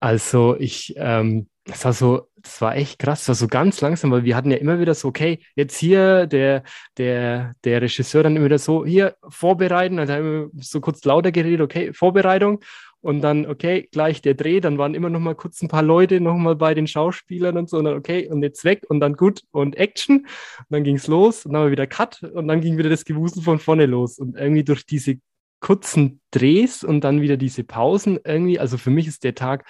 Also 0.00 0.56
ich, 0.58 0.94
ähm, 0.96 1.49
das 1.70 1.84
war 1.84 1.92
so, 1.92 2.28
das 2.36 2.60
war 2.60 2.76
echt 2.76 2.98
krass, 2.98 3.20
das 3.20 3.28
war 3.28 3.34
so 3.34 3.48
ganz 3.48 3.80
langsam, 3.80 4.10
weil 4.10 4.24
wir 4.24 4.36
hatten 4.36 4.50
ja 4.50 4.56
immer 4.56 4.80
wieder 4.80 4.94
so, 4.94 5.08
okay, 5.08 5.40
jetzt 5.54 5.76
hier 5.78 6.26
der, 6.26 6.62
der, 6.96 7.54
der 7.64 7.82
Regisseur 7.82 8.22
dann 8.22 8.36
immer 8.36 8.46
wieder 8.46 8.58
so, 8.58 8.84
hier 8.84 9.16
vorbereiten, 9.28 9.96
dann 9.96 10.10
haben 10.10 10.24
wir 10.24 10.62
so 10.62 10.80
kurz 10.80 11.04
lauter 11.04 11.32
geredet, 11.32 11.60
okay, 11.60 11.92
Vorbereitung. 11.92 12.60
Und 13.02 13.22
dann, 13.22 13.46
okay, 13.46 13.88
gleich 13.90 14.20
der 14.20 14.34
Dreh, 14.34 14.60
dann 14.60 14.76
waren 14.76 14.94
immer 14.94 15.08
noch 15.08 15.20
mal 15.20 15.34
kurz 15.34 15.62
ein 15.62 15.68
paar 15.68 15.82
Leute 15.82 16.20
noch 16.20 16.36
mal 16.36 16.54
bei 16.54 16.74
den 16.74 16.86
Schauspielern 16.86 17.56
und 17.56 17.70
so. 17.70 17.78
Und 17.78 17.86
dann, 17.86 17.96
okay, 17.96 18.28
und 18.28 18.42
jetzt 18.42 18.62
weg. 18.64 18.84
Und 18.88 19.00
dann 19.00 19.14
gut. 19.14 19.40
Und 19.52 19.76
Action. 19.76 20.18
Und 20.18 20.66
dann 20.68 20.84
ging 20.84 20.96
es 20.96 21.06
los. 21.06 21.46
Und 21.46 21.52
dann 21.52 21.62
haben 21.62 21.68
wir 21.68 21.72
wieder 21.72 21.86
Cut. 21.86 22.22
Und 22.22 22.46
dann 22.46 22.60
ging 22.60 22.76
wieder 22.76 22.90
das 22.90 23.06
Gewusel 23.06 23.42
von 23.42 23.58
vorne 23.58 23.86
los. 23.86 24.18
Und 24.18 24.36
irgendwie 24.36 24.64
durch 24.64 24.84
diese 24.84 25.16
kurzen 25.60 26.20
Drehs 26.30 26.82
und 26.82 27.02
dann 27.02 27.20
wieder 27.20 27.36
diese 27.36 27.64
Pausen 27.64 28.18
irgendwie. 28.24 28.58
Also 28.58 28.78
für 28.78 28.90
mich 28.90 29.06
ist 29.06 29.24
der 29.24 29.34
Tag 29.34 29.66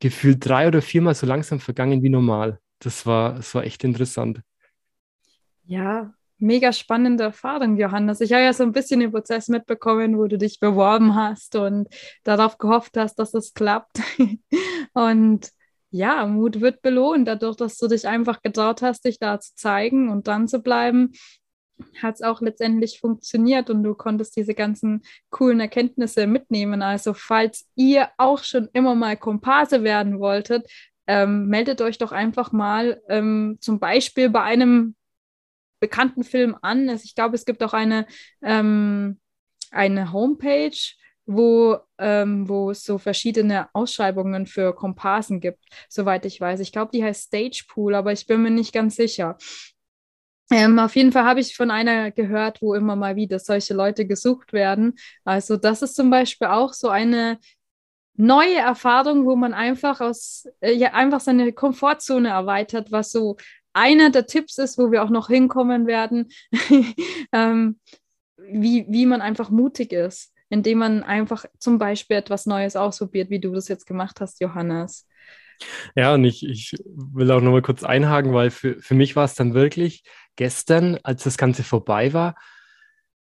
gefühlt 0.00 0.38
drei 0.40 0.66
oder 0.66 0.82
viermal 0.82 1.14
so 1.14 1.26
langsam 1.26 1.60
vergangen 1.60 2.02
wie 2.02 2.08
normal. 2.08 2.58
Das 2.78 3.06
war, 3.06 3.34
das 3.34 3.54
war 3.54 3.64
echt 3.64 3.84
interessant. 3.84 4.40
Ja, 5.66 6.12
mega 6.38 6.72
spannende 6.72 7.24
Erfahrung, 7.24 7.76
Johannes. 7.76 8.20
Ich 8.20 8.32
habe 8.32 8.42
ja 8.42 8.52
so 8.52 8.64
ein 8.64 8.72
bisschen 8.72 9.00
den 9.00 9.12
Prozess 9.12 9.48
mitbekommen, 9.48 10.18
wo 10.18 10.26
du 10.26 10.36
dich 10.36 10.60
beworben 10.60 11.14
hast 11.14 11.56
und 11.56 11.88
darauf 12.24 12.58
gehofft 12.58 12.96
hast, 12.96 13.18
dass 13.18 13.34
es 13.34 13.54
klappt. 13.54 14.00
und 14.92 15.50
ja, 15.90 16.26
Mut 16.26 16.60
wird 16.60 16.82
belohnt, 16.82 17.28
dadurch, 17.28 17.56
dass 17.56 17.78
du 17.78 17.86
dich 17.86 18.08
einfach 18.08 18.42
getraut 18.42 18.82
hast, 18.82 19.04
dich 19.04 19.18
da 19.18 19.38
zu 19.38 19.54
zeigen 19.54 20.08
und 20.08 20.26
dran 20.26 20.48
zu 20.48 20.60
bleiben 20.60 21.12
hat 22.00 22.14
es 22.16 22.22
auch 22.22 22.40
letztendlich 22.40 23.00
funktioniert 23.00 23.70
und 23.70 23.82
du 23.82 23.94
konntest 23.94 24.36
diese 24.36 24.54
ganzen 24.54 25.02
coolen 25.30 25.60
Erkenntnisse 25.60 26.26
mitnehmen. 26.26 26.82
Also 26.82 27.14
falls 27.14 27.66
ihr 27.74 28.08
auch 28.16 28.44
schon 28.44 28.68
immer 28.72 28.94
mal 28.94 29.16
Komparse 29.16 29.82
werden 29.82 30.20
wolltet, 30.20 30.66
ähm, 31.06 31.46
meldet 31.48 31.80
euch 31.80 31.98
doch 31.98 32.12
einfach 32.12 32.52
mal 32.52 33.02
ähm, 33.08 33.58
zum 33.60 33.78
Beispiel 33.78 34.30
bei 34.30 34.42
einem 34.42 34.94
bekannten 35.80 36.24
Film 36.24 36.56
an. 36.62 36.88
Also 36.88 37.04
ich 37.04 37.14
glaube, 37.14 37.34
es 37.34 37.44
gibt 37.44 37.62
auch 37.62 37.74
eine, 37.74 38.06
ähm, 38.42 39.20
eine 39.70 40.12
Homepage, 40.12 40.78
wo, 41.26 41.78
ähm, 41.98 42.48
es 42.70 42.84
so 42.84 42.98
verschiedene 42.98 43.68
Ausschreibungen 43.74 44.46
für 44.46 44.74
Komparsen 44.74 45.40
gibt, 45.40 45.64
soweit 45.88 46.26
ich 46.26 46.40
weiß. 46.40 46.60
Ich 46.60 46.72
glaube, 46.72 46.90
die 46.92 47.04
heißt 47.04 47.24
Stage 47.24 47.64
Pool, 47.68 47.94
aber 47.94 48.12
ich 48.12 48.26
bin 48.26 48.42
mir 48.42 48.50
nicht 48.50 48.72
ganz 48.72 48.96
sicher. 48.96 49.36
Ähm, 50.50 50.78
auf 50.78 50.94
jeden 50.94 51.12
Fall 51.12 51.24
habe 51.24 51.40
ich 51.40 51.56
von 51.56 51.70
einer 51.70 52.10
gehört, 52.10 52.60
wo 52.60 52.74
immer 52.74 52.96
mal 52.96 53.16
wieder 53.16 53.38
solche 53.38 53.74
Leute 53.74 54.06
gesucht 54.06 54.52
werden. 54.52 54.94
Also 55.24 55.56
das 55.56 55.82
ist 55.82 55.96
zum 55.96 56.10
Beispiel 56.10 56.48
auch 56.48 56.72
so 56.74 56.88
eine 56.88 57.38
neue 58.16 58.56
Erfahrung, 58.56 59.24
wo 59.26 59.36
man 59.36 59.54
einfach 59.54 60.00
aus, 60.00 60.46
äh, 60.60 60.72
ja, 60.72 60.92
einfach 60.92 61.20
seine 61.20 61.52
Komfortzone 61.52 62.28
erweitert, 62.28 62.92
was 62.92 63.10
so 63.10 63.36
einer 63.72 64.10
der 64.10 64.26
Tipps 64.26 64.58
ist, 64.58 64.78
wo 64.78 64.92
wir 64.92 65.02
auch 65.02 65.10
noch 65.10 65.28
hinkommen 65.28 65.86
werden, 65.86 66.30
ähm, 67.32 67.80
wie, 68.36 68.86
wie 68.88 69.06
man 69.06 69.20
einfach 69.20 69.50
mutig 69.50 69.92
ist, 69.92 70.32
indem 70.48 70.78
man 70.78 71.02
einfach 71.02 71.44
zum 71.58 71.78
Beispiel 71.78 72.16
etwas 72.16 72.46
Neues 72.46 72.76
ausprobiert, 72.76 73.30
wie 73.30 73.40
du 73.40 73.52
das 73.52 73.68
jetzt 73.68 73.86
gemacht 73.86 74.20
hast, 74.20 74.40
Johannes. 74.40 75.08
Ja, 75.94 76.14
und 76.14 76.24
ich, 76.24 76.44
ich 76.46 76.74
will 76.86 77.30
auch 77.30 77.40
noch 77.40 77.52
mal 77.52 77.62
kurz 77.62 77.84
einhaken, 77.84 78.32
weil 78.32 78.50
für, 78.50 78.80
für 78.80 78.94
mich 78.94 79.16
war 79.16 79.24
es 79.24 79.34
dann 79.34 79.54
wirklich 79.54 80.02
gestern, 80.36 80.98
als 81.02 81.24
das 81.24 81.38
Ganze 81.38 81.62
vorbei 81.62 82.12
war, 82.12 82.34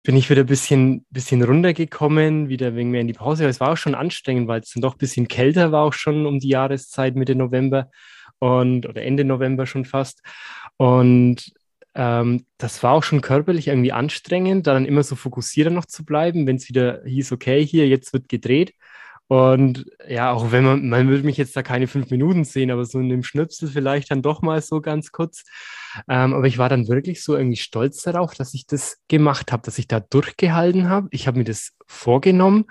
bin 0.04 0.16
ich 0.16 0.30
wieder 0.30 0.42
ein 0.42 0.48
bisschen, 0.48 1.06
bisschen 1.10 1.42
runtergekommen, 1.44 2.48
wieder 2.48 2.76
wegen 2.76 2.92
mehr 2.92 3.02
in 3.02 3.08
die 3.08 3.14
Pause. 3.14 3.48
Es 3.48 3.60
war 3.60 3.72
auch 3.72 3.78
schon 3.78 3.96
anstrengend, 3.96 4.48
weil 4.48 4.62
es 4.62 4.72
dann 4.72 4.82
doch 4.82 4.94
ein 4.96 5.00
bisschen 5.00 5.28
kälter 5.28 5.72
war, 5.72 5.84
auch 5.84 5.94
schon 5.94 6.26
um 6.28 6.40
die 6.40 6.50
Jahreszeit 6.50 7.16
Mitte 7.16 7.36
November 7.36 7.90
und 8.40 8.86
oder 8.88 9.02
Ende 9.02 9.26
November 9.26 9.66
schon 9.66 9.84
fast. 9.84 10.22
Und 10.78 11.52
ähm, 11.96 12.46
das 12.58 12.84
war 12.84 12.94
auch 12.94 13.04
schon 13.04 13.22
körperlich 13.22 13.68
irgendwie 13.68 13.94
anstrengend, 13.94 14.68
da 14.68 14.74
dann 14.74 14.86
immer 14.86 15.02
so 15.02 15.16
fokussierter 15.16 15.72
noch 15.72 15.86
zu 15.86 16.06
bleiben, 16.06 16.46
wenn 16.46 16.58
es 16.58 16.70
wieder 16.70 17.02
hieß, 17.06 17.32
okay, 17.32 17.66
hier, 17.66 17.88
jetzt 17.88 18.14
wird 18.14 18.30
gedreht. 18.30 18.74
Und 19.28 19.86
ja, 20.08 20.32
auch 20.32 20.52
wenn 20.52 20.64
man, 20.64 20.88
man 20.88 21.08
würde 21.08 21.24
mich 21.24 21.38
jetzt 21.38 21.56
da 21.56 21.64
keine 21.64 21.88
fünf 21.88 22.12
Minuten 22.12 22.44
sehen, 22.44 22.70
aber 22.70 22.86
so 22.86 23.00
in 23.00 23.10
dem 23.10 23.24
Schnipsel 23.24 23.70
vielleicht 23.70 24.12
dann 24.12 24.22
doch 24.22 24.42
mal 24.42 24.62
so 24.62 24.82
ganz 24.82 25.12
kurz. 25.12 25.44
Ähm, 26.08 26.34
aber 26.34 26.46
ich 26.46 26.58
war 26.58 26.70
dann 26.70 26.88
wirklich 26.88 27.24
so 27.24 27.36
irgendwie 27.36 27.58
stolz 27.58 28.04
darauf, 28.04 28.36
dass 28.36 28.54
ich 28.54 28.68
das 28.68 28.98
gemacht 29.08 29.52
habe, 29.52 29.64
dass 29.64 29.80
ich 29.80 29.88
da 29.88 30.00
durchgehalten 30.00 30.90
habe. 30.90 31.08
Ich 31.12 31.28
habe 31.28 31.40
mir 31.40 31.44
das 31.44 31.72
vorgenommen, 31.88 32.66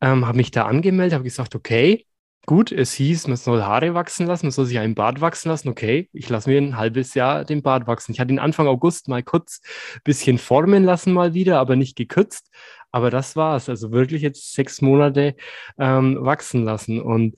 ähm, 0.00 0.26
habe 0.26 0.38
mich 0.38 0.50
da 0.50 0.66
angemeldet, 0.66 1.14
habe 1.14 1.24
gesagt, 1.24 1.54
okay, 1.54 2.06
gut, 2.48 2.72
es 2.72 2.94
hieß, 2.94 3.26
man 3.28 3.36
soll 3.36 3.62
Haare 3.62 3.92
wachsen 3.92 4.26
lassen, 4.26 4.46
man 4.46 4.52
soll 4.52 4.64
sich 4.64 4.78
einen 4.78 4.94
Bart 4.94 5.20
wachsen 5.20 5.50
lassen. 5.50 5.68
Okay, 5.68 6.08
ich 6.14 6.30
lasse 6.30 6.48
mir 6.48 6.58
ein 6.58 6.78
halbes 6.78 7.12
Jahr 7.12 7.44
den 7.44 7.62
Bart 7.62 7.86
wachsen. 7.86 8.12
Ich 8.12 8.20
hatte 8.20 8.32
ihn 8.32 8.38
Anfang 8.38 8.66
August 8.66 9.06
mal 9.06 9.22
kurz 9.22 9.60
ein 9.94 10.00
bisschen 10.02 10.38
formen 10.38 10.82
lassen 10.82 11.12
mal 11.12 11.34
wieder, 11.34 11.60
aber 11.60 11.76
nicht 11.76 11.94
gekürzt. 11.94 12.50
Aber 12.90 13.10
das 13.10 13.36
war 13.36 13.56
es. 13.56 13.68
Also 13.68 13.92
wirklich 13.92 14.22
jetzt 14.22 14.54
sechs 14.54 14.80
Monate 14.80 15.36
ähm, 15.78 16.16
wachsen 16.20 16.64
lassen 16.64 17.00
und 17.00 17.36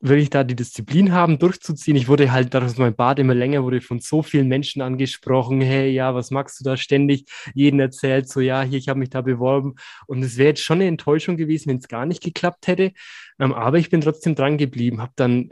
wirklich 0.00 0.30
da 0.30 0.44
die 0.44 0.56
Disziplin 0.56 1.12
haben, 1.12 1.38
durchzuziehen. 1.38 1.96
Ich 1.96 2.08
wurde 2.08 2.32
halt, 2.32 2.52
dadurch, 2.54 2.72
dass 2.72 2.78
mein 2.78 2.94
Bart 2.94 3.18
immer 3.18 3.34
länger 3.34 3.62
wurde, 3.62 3.80
von 3.80 4.00
so 4.00 4.22
vielen 4.22 4.48
Menschen 4.48 4.82
angesprochen. 4.82 5.60
Hey, 5.60 5.90
ja, 5.90 6.14
was 6.14 6.30
magst 6.30 6.60
du 6.60 6.64
da 6.64 6.76
ständig? 6.76 7.24
Jeden 7.54 7.80
erzählt 7.80 8.28
so, 8.28 8.40
ja, 8.40 8.62
hier, 8.62 8.78
ich 8.78 8.88
habe 8.88 8.98
mich 8.98 9.10
da 9.10 9.20
beworben. 9.22 9.74
Und 10.06 10.22
es 10.22 10.36
wäre 10.36 10.50
jetzt 10.50 10.62
schon 10.62 10.78
eine 10.78 10.88
Enttäuschung 10.88 11.36
gewesen, 11.36 11.70
wenn 11.70 11.78
es 11.78 11.88
gar 11.88 12.06
nicht 12.06 12.22
geklappt 12.22 12.66
hätte. 12.66 12.92
Ähm, 13.38 13.54
aber 13.54 13.78
ich 13.78 13.90
bin 13.90 14.00
trotzdem 14.00 14.34
dran 14.34 14.58
geblieben, 14.58 15.00
habe 15.00 15.12
dann 15.16 15.50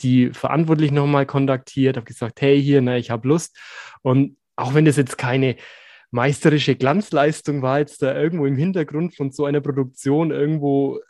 die 0.00 0.30
Verantwortlichen 0.32 0.94
nochmal 0.94 1.26
kontaktiert, 1.26 1.96
habe 1.96 2.06
gesagt, 2.06 2.40
hey, 2.40 2.60
hier, 2.60 2.80
na, 2.80 2.96
ich 2.96 3.10
habe 3.10 3.28
Lust. 3.28 3.56
Und 4.02 4.36
auch 4.56 4.74
wenn 4.74 4.84
das 4.84 4.96
jetzt 4.96 5.18
keine 5.18 5.56
meisterische 6.10 6.74
Glanzleistung 6.76 7.62
war 7.62 7.80
jetzt 7.80 8.02
da 8.02 8.16
irgendwo 8.16 8.46
im 8.46 8.56
Hintergrund 8.56 9.14
von 9.16 9.30
so 9.30 9.44
einer 9.44 9.60
Produktion 9.60 10.30
irgendwo 10.30 11.00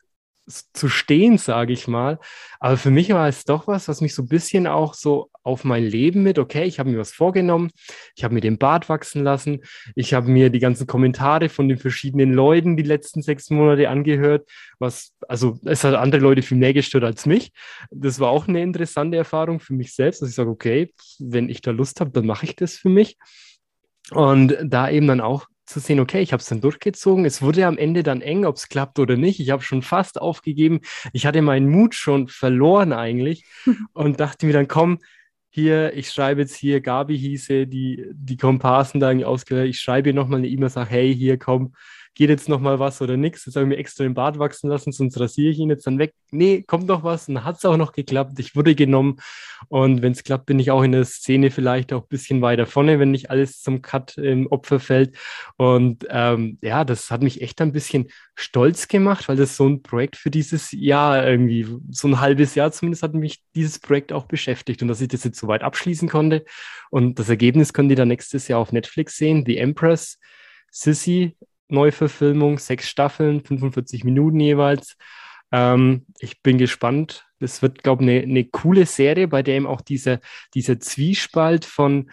zu 0.73 0.89
stehen, 0.89 1.39
sage 1.39 1.73
ich 1.73 1.89
mal. 1.89 2.19
Aber 2.59 2.77
für 2.77 2.91
mich 2.91 3.11
war 3.11 3.29
es 3.29 3.45
doch 3.45 3.67
was, 3.67 3.89
was 3.89 4.01
mich 4.01 4.15
so 4.15 4.23
ein 4.23 4.29
bisschen 4.29 4.67
auch 4.67 4.95
so 4.95 5.31
auf 5.43 5.65
mein 5.65 5.85
Leben 5.85 6.23
mit, 6.23 6.39
okay, 6.39 6.65
ich 6.65 6.79
habe 6.79 6.91
mir 6.91 6.99
was 6.99 7.13
vorgenommen, 7.13 7.71
ich 8.17 8.25
habe 8.25 8.35
mir 8.35 8.41
den 8.41 8.59
Bart 8.59 8.89
wachsen 8.89 9.23
lassen, 9.23 9.61
ich 9.95 10.15
habe 10.15 10.31
mir 10.31 10.51
die 10.51 10.59
ganzen 10.59 10.87
Kommentare 10.87 11.49
von 11.49 11.69
den 11.69 11.79
verschiedenen 11.79 12.33
Leuten 12.33 12.77
die 12.77 12.83
letzten 12.83 13.23
sechs 13.23 13.51
Monate 13.51 13.89
angehört, 13.89 14.49
was, 14.79 15.15
also 15.27 15.59
es 15.65 15.85
hat 15.85 15.95
andere 15.95 16.21
Leute 16.21 16.43
viel 16.43 16.59
mehr 16.59 16.75
gestört 16.75 17.05
als 17.05 17.27
mich. 17.27 17.53
Das 17.91 18.21
war 18.21 18.31
auch 18.31 18.49
eine 18.49 18.63
interessante 18.63 19.17
Erfahrung 19.17 19.61
für 19.61 19.75
mich 19.75 19.95
selbst, 19.95 20.23
dass 20.23 20.31
ich 20.31 20.35
sage, 20.35 20.51
okay, 20.51 20.93
wenn 21.19 21.49
ich 21.49 21.61
da 21.61 21.71
Lust 21.71 22.01
habe, 22.01 22.11
dann 22.11 22.27
mache 22.27 22.47
ich 22.47 22.57
das 22.57 22.77
für 22.77 22.89
mich. 22.89 23.17
Und 24.13 24.57
da 24.63 24.91
eben 24.91 25.07
dann 25.07 25.21
auch 25.21 25.47
zu 25.67 25.81
sehen, 25.81 26.01
okay, 26.01 26.23
ich 26.23 26.33
habe 26.33 26.41
es 26.41 26.49
dann 26.49 26.63
durchgezogen. 26.63 27.25
Es 27.25 27.43
wurde 27.43 27.67
am 27.67 27.77
Ende 27.77 28.03
dann 28.03 28.23
eng, 28.23 28.47
ob 28.47 28.57
es 28.57 28.69
klappt 28.69 28.99
oder 28.99 29.17
nicht. 29.17 29.39
Ich 29.39 29.51
habe 29.51 29.63
schon 29.63 29.83
fast 29.83 30.21
aufgegeben. 30.21 30.81
Ich 31.13 31.27
hatte 31.27 31.43
meinen 31.43 31.69
Mut 31.69 31.95
schon 31.95 32.29
verloren 32.29 32.93
eigentlich 32.93 33.45
und 33.93 34.19
dachte 34.19 34.47
mir 34.47 34.55
dann, 34.55 34.69
komm, 34.69 34.99
hier, 35.51 35.95
ich 35.95 36.11
schreibe 36.11 36.43
jetzt 36.43 36.57
hier, 36.57 36.81
Gabi 36.81 37.19
hieße, 37.19 37.67
die, 37.67 38.07
die 38.13 38.37
Komparsen 38.37 39.01
da 39.01 39.11
irgendwie 39.11 39.25
ausgehört, 39.25 39.69
ich 39.69 39.81
schreibe 39.81 40.11
ihr 40.11 40.15
nochmal 40.15 40.39
eine 40.39 40.49
E-Mail, 40.49 40.69
sage, 40.69 40.91
hey, 40.91 41.15
hier, 41.15 41.39
komm, 41.39 41.75
geht 42.15 42.31
jetzt 42.31 42.49
noch 42.49 42.61
mal 42.61 42.79
was 42.79 43.01
oder 43.01 43.17
nichts. 43.17 43.47
Jetzt 43.47 43.57
habe 43.57 43.65
ich 43.65 43.69
mir 43.69 43.77
extra 43.77 44.05
den 44.05 44.15
Bart 44.15 44.39
wachsen 44.39 44.69
lassen, 44.69 44.93
sonst 44.93 45.19
rasiere 45.21 45.53
ich 45.53 45.59
ihn 45.59 45.71
jetzt 45.71 45.87
dann 45.87 45.99
weg. 45.99 46.13
Nee, 46.31 46.63
kommt 46.63 46.87
noch 46.87 47.05
was. 47.05 47.29
Und 47.29 47.37
dann 47.37 47.45
hat 47.45 47.59
es 47.59 47.65
auch 47.65 47.77
noch 47.77 47.93
geklappt. 47.93 48.39
Ich 48.39 48.57
wurde 48.57 48.75
genommen. 48.75 49.17
Und 49.69 50.03
wenn 50.03 50.13
es 50.13 50.25
klappt, 50.25 50.47
bin 50.47 50.59
ich 50.59 50.71
auch 50.71 50.83
in 50.83 50.93
der 50.93 51.05
Szene 51.05 51.51
vielleicht 51.51 51.93
auch 51.93 52.03
ein 52.03 52.09
bisschen 52.09 52.43
weiter 52.43 52.67
vorne, 52.67 52.99
wenn 52.99 53.11
nicht 53.11 53.31
alles 53.31 53.63
zum 53.63 53.83
Cut 53.83 54.19
im 54.19 54.47
Opfer 54.49 54.81
fällt. 54.81 55.17
Und 55.57 56.07
ähm, 56.11 56.59
ja, 56.61 56.85
das 56.85 57.11
hat 57.11 57.23
mich 57.23 57.41
echt 57.41 57.61
ein 57.61 57.73
bisschen 57.73 58.09
stolz 58.35 58.89
gemacht, 58.89 59.29
weil 59.29 59.37
das 59.37 59.57
so 59.57 59.67
ein 59.67 59.83
Projekt 59.83 60.17
für 60.17 60.31
dieses 60.31 60.73
Jahr 60.73 61.27
irgendwie, 61.27 61.67
so 61.91 62.09
ein 62.09 62.21
halbes 62.21 62.55
Jahr 62.55 62.73
zumindest 62.73 63.03
hat 63.03 63.15
mich 63.15 63.43
dieses 63.55 63.79
Projekt 63.79 64.13
auch 64.13 64.27
beschäftigt 64.27 64.83
und 64.83 64.89
dass 64.89 65.01
ich 65.01 65.09
das 65.09 65.25
jetzt 65.25 65.39
so 65.39 65.49
weit 65.49 65.63
abschließen 65.63 66.09
konnte. 66.09 66.45
Und 66.91 67.19
das 67.19 67.29
Ergebnis 67.29 67.73
könnt 67.73 67.91
ihr 67.91 67.97
dann 67.97 68.09
nächstes 68.09 68.49
Jahr 68.49 68.61
auf 68.61 68.73
Netflix 68.73 69.17
sehen. 69.17 69.45
The 69.47 69.59
Empress, 69.59 70.19
Sissy 70.71 71.37
Neuverfilmung, 71.69 72.59
sechs 72.59 72.89
Staffeln, 72.89 73.45
45 73.45 74.05
Minuten 74.05 74.41
jeweils. 74.41 74.97
Ähm, 75.53 76.07
ich 76.19 76.43
bin 76.43 76.59
gespannt. 76.59 77.27
Das 77.41 77.63
wird, 77.63 77.83
glaube 77.83 78.03
ich, 78.05 78.11
eine, 78.11 78.23
eine 78.23 78.45
coole 78.45 78.87
Serie, 78.87 79.29
bei 79.29 79.43
der 79.43 79.57
eben 79.57 79.67
auch 79.67 79.81
dieser, 79.81 80.21
dieser 80.55 80.81
Zwiespalt 80.81 81.65
von 81.65 82.11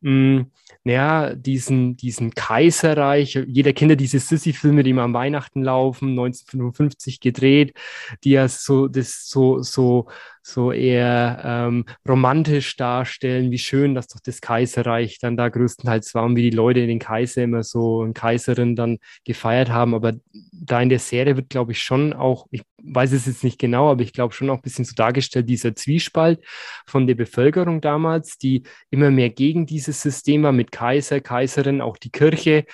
mm, 0.00 0.42
naja, 0.86 1.34
diesen, 1.34 1.96
diesen 1.96 2.32
Kaiserreich, 2.32 3.34
jeder 3.48 3.72
kennt 3.72 3.90
ja 3.90 3.96
diese 3.96 4.20
Sissy-Filme, 4.20 4.84
die 4.84 4.90
immer 4.90 5.02
am 5.02 5.14
Weihnachten 5.14 5.64
laufen, 5.64 6.10
1955 6.10 7.18
gedreht, 7.18 7.74
die 8.22 8.30
ja 8.30 8.46
so, 8.46 8.86
das 8.86 9.28
so, 9.28 9.62
so, 9.62 10.08
so 10.46 10.70
eher 10.70 11.42
ähm, 11.44 11.84
romantisch 12.08 12.76
darstellen, 12.76 13.50
wie 13.50 13.58
schön, 13.58 13.96
dass 13.96 14.06
doch 14.06 14.20
das 14.20 14.40
Kaiserreich 14.40 15.18
dann 15.18 15.36
da 15.36 15.48
größtenteils 15.48 16.14
war 16.14 16.22
und 16.22 16.36
wie 16.36 16.48
die 16.48 16.56
Leute 16.56 16.86
den 16.86 17.00
Kaiser 17.00 17.42
immer 17.42 17.64
so 17.64 17.98
und 17.98 18.14
Kaiserin 18.14 18.76
dann 18.76 18.98
gefeiert 19.24 19.70
haben. 19.70 19.92
Aber 19.92 20.12
da 20.52 20.80
in 20.80 20.88
der 20.88 21.00
Serie 21.00 21.36
wird, 21.36 21.50
glaube 21.50 21.72
ich, 21.72 21.82
schon 21.82 22.12
auch, 22.12 22.46
ich 22.52 22.62
weiß 22.80 23.10
es 23.10 23.26
jetzt 23.26 23.42
nicht 23.42 23.58
genau, 23.58 23.90
aber 23.90 24.02
ich 24.02 24.12
glaube 24.12 24.34
schon 24.34 24.48
auch 24.48 24.58
ein 24.58 24.62
bisschen 24.62 24.84
so 24.84 24.94
dargestellt, 24.94 25.48
dieser 25.48 25.74
Zwiespalt 25.74 26.38
von 26.86 27.08
der 27.08 27.16
Bevölkerung 27.16 27.80
damals, 27.80 28.38
die 28.38 28.62
immer 28.90 29.10
mehr 29.10 29.30
gegen 29.30 29.66
dieses 29.66 30.00
System 30.00 30.44
war 30.44 30.52
mit 30.52 30.70
Kaiser, 30.70 31.20
Kaiserin, 31.20 31.80
auch 31.80 31.96
die 31.96 32.10
Kirche. 32.10 32.66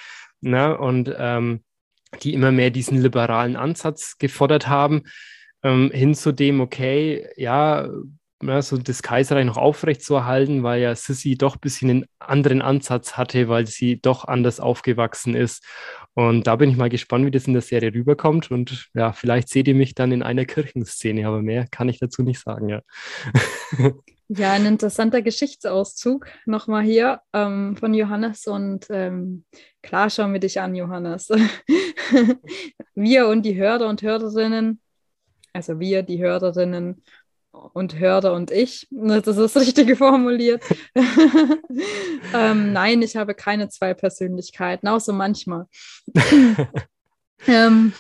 Ne? 0.43 0.77
Und 0.77 1.11
ähm, 1.17 1.63
die 2.23 2.35
immer 2.35 2.53
mehr 2.53 2.69
diesen 2.69 3.01
liberalen 3.01 3.57
Ansatz 3.57 4.19
gefordert 4.19 4.69
haben 4.69 5.05
ähm, 5.63 5.91
hin 5.93 6.15
zu 6.15 6.33
dem, 6.33 6.61
okay, 6.61 7.29
ja, 7.37 7.89
ja, 8.43 8.61
so 8.61 8.77
das 8.77 9.03
Kaiserreich 9.03 9.47
noch 9.47 9.57
aufrechtzuerhalten, 9.57 10.63
weil 10.63 10.83
ja 10.83 10.95
Sissy 10.95 11.37
doch 11.37 11.55
ein 11.57 11.61
bisschen 11.61 11.91
einen 11.91 12.07
anderen 12.19 12.61
Ansatz 12.63 13.17
hatte, 13.17 13.49
weil 13.49 13.67
sie 13.67 14.01
doch 14.01 14.25
anders 14.25 14.61
aufgewachsen 14.61 15.35
ist. 15.35 15.65
Und 16.15 16.47
da 16.47 16.57
bin 16.57 16.71
ich 16.71 16.77
mal 16.77 16.91
gespannt, 16.91 17.25
wie 17.25 17.31
das 17.31 17.47
in 17.47 17.53
der 17.53 17.63
Serie 17.63 17.95
rüberkommt. 17.95 18.51
Und 18.51 18.89
ja, 18.95 19.13
vielleicht 19.13 19.49
seht 19.49 19.69
ihr 19.69 19.75
mich 19.75 19.95
dann 19.95 20.13
in 20.13 20.23
einer 20.23 20.45
Kirchenszene, 20.45 21.27
aber 21.27 21.41
mehr 21.41 21.67
kann 21.71 21.89
ich 21.89 22.01
dazu 22.01 22.23
nicht 22.23 22.41
sagen, 22.41 22.69
ja. 22.69 22.83
Ja, 24.35 24.53
ein 24.53 24.65
interessanter 24.65 25.21
Geschichtsauszug 25.21 26.27
nochmal 26.47 26.85
hier 26.85 27.21
ähm, 27.35 27.77
von 27.77 27.93
Johannes 27.93 28.47
und 28.47 28.87
ähm, 28.89 29.45
klar 29.83 30.09
schauen 30.09 30.33
wir 30.33 30.41
dich 30.41 30.59
an, 30.59 30.75
Johannes. 30.75 31.29
wir 32.95 33.29
und 33.29 33.43
die 33.43 33.57
Hörer 33.57 33.91
und 33.91 34.01
Hörerinnen 34.01 34.81
also 35.53 35.81
wir, 35.81 36.03
die 36.03 36.23
Hörerinnen 36.23 37.03
und 37.51 37.99
Hörer 37.99 38.33
und 38.33 38.51
ich, 38.51 38.89
das 38.91 39.27
ist 39.27 39.37
das 39.39 39.57
Richtige 39.57 39.97
formuliert. 39.97 40.63
ähm, 42.35 42.73
nein, 42.73 43.03
ich 43.03 43.17
habe 43.17 43.35
keine 43.35 43.69
zwei 43.69 43.95
Persönlichkeiten, 43.95 44.89
außer 44.89 45.13
manchmal. 45.13 45.67
ähm, 47.47 47.93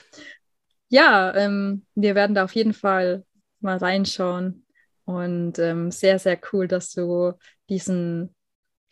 ja, 0.88 1.35
ähm, 1.35 1.87
wir 1.94 2.14
werden 2.14 2.35
da 2.35 2.44
auf 2.44 2.54
jeden 2.54 2.75
Fall 2.75 3.25
mal 3.61 3.76
reinschauen. 3.76 4.66
Und 5.04 5.59
ähm, 5.59 5.90
sehr, 5.90 6.18
sehr 6.18 6.38
cool, 6.52 6.68
dass 6.68 6.92
du 6.92 7.32
diesen 7.68 8.35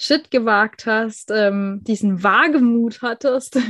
Shit 0.02 0.30
gewagt 0.30 0.87
hast, 0.87 1.30
ähm, 1.30 1.80
diesen 1.83 2.23
Wagemut 2.23 3.02
hattest. 3.02 3.59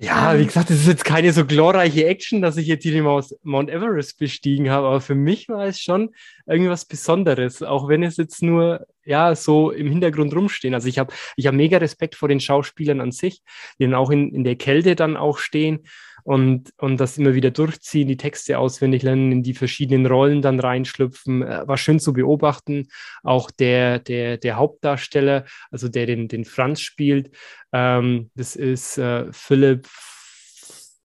Ja, 0.00 0.32
ähm, 0.32 0.40
wie 0.40 0.46
gesagt, 0.46 0.70
es 0.70 0.80
ist 0.80 0.86
jetzt 0.86 1.04
keine 1.04 1.32
so 1.32 1.44
glorreiche 1.44 2.06
Action, 2.06 2.40
dass 2.40 2.56
ich 2.56 2.68
jetzt 2.68 2.84
hier 2.84 3.02
Mount, 3.02 3.34
Mount 3.42 3.68
Everest 3.68 4.18
bestiegen 4.18 4.70
habe, 4.70 4.86
aber 4.86 5.00
für 5.00 5.16
mich 5.16 5.48
war 5.48 5.66
es 5.66 5.80
schon 5.80 6.10
irgendwas 6.46 6.84
Besonderes, 6.84 7.62
auch 7.62 7.88
wenn 7.88 8.04
es 8.04 8.16
jetzt 8.16 8.42
nur 8.42 8.86
ja 9.04 9.34
so 9.34 9.70
im 9.70 9.90
Hintergrund 9.90 10.34
rumstehen. 10.34 10.72
Also 10.74 10.88
ich 10.88 10.98
habe 10.98 11.12
ich 11.36 11.46
hab 11.46 11.54
mega 11.54 11.78
Respekt 11.78 12.14
vor 12.14 12.28
den 12.28 12.40
Schauspielern 12.40 13.00
an 13.00 13.10
sich, 13.10 13.42
die 13.78 13.84
dann 13.84 13.94
auch 13.94 14.10
in, 14.10 14.32
in 14.32 14.44
der 14.44 14.56
Kälte 14.56 14.94
dann 14.94 15.16
auch 15.16 15.38
stehen 15.38 15.80
und, 16.28 16.74
und 16.76 17.00
das 17.00 17.16
immer 17.16 17.32
wieder 17.32 17.50
durchziehen, 17.50 18.06
die 18.06 18.18
Texte 18.18 18.58
auswendig 18.58 19.02
lernen, 19.02 19.32
in 19.32 19.42
die 19.42 19.54
verschiedenen 19.54 20.04
Rollen 20.04 20.42
dann 20.42 20.60
reinschlüpfen. 20.60 21.40
Äh, 21.40 21.66
war 21.66 21.78
schön 21.78 21.98
zu 22.00 22.12
beobachten. 22.12 22.88
Auch 23.22 23.50
der, 23.50 23.98
der, 23.98 24.36
der 24.36 24.56
Hauptdarsteller, 24.56 25.46
also 25.70 25.88
der 25.88 26.04
den, 26.04 26.28
den 26.28 26.44
Franz 26.44 26.82
spielt, 26.82 27.34
ähm, 27.72 28.30
das 28.34 28.56
ist 28.56 28.98
äh, 28.98 29.32
Philipp 29.32 29.88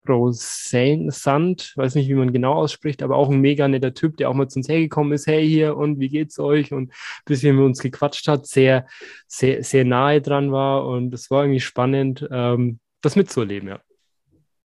Rosand, 0.10 1.72
weiß 1.78 1.96
nicht, 1.96 2.10
wie 2.10 2.16
man 2.16 2.34
genau 2.34 2.56
ausspricht, 2.56 3.02
aber 3.02 3.16
auch 3.16 3.30
ein 3.30 3.40
mega 3.40 3.66
netter 3.70 3.94
Typ, 3.94 4.18
der 4.18 4.30
auch 4.30 4.34
mal 4.34 4.50
zu 4.50 4.60
uns 4.60 4.68
hergekommen 4.68 5.14
ist, 5.14 5.26
hey 5.28 5.48
hier 5.48 5.78
und 5.78 6.02
wie 6.02 6.10
geht's 6.10 6.38
euch? 6.38 6.74
Und 6.74 6.92
bis 7.24 7.44
wir 7.44 7.54
mit 7.54 7.64
uns 7.64 7.80
gequatscht 7.80 8.28
hat, 8.28 8.46
sehr, 8.46 8.88
sehr, 9.28 9.64
sehr 9.64 9.86
nahe 9.86 10.22
dran 10.22 10.52
war 10.52 10.86
und 10.86 11.14
es 11.14 11.32
war 11.32 11.46
irgendwie 11.46 11.62
spannend, 11.62 12.28
ähm, 12.30 12.82
das 13.00 13.16
mitzuerleben, 13.16 13.70
ja. 13.70 13.80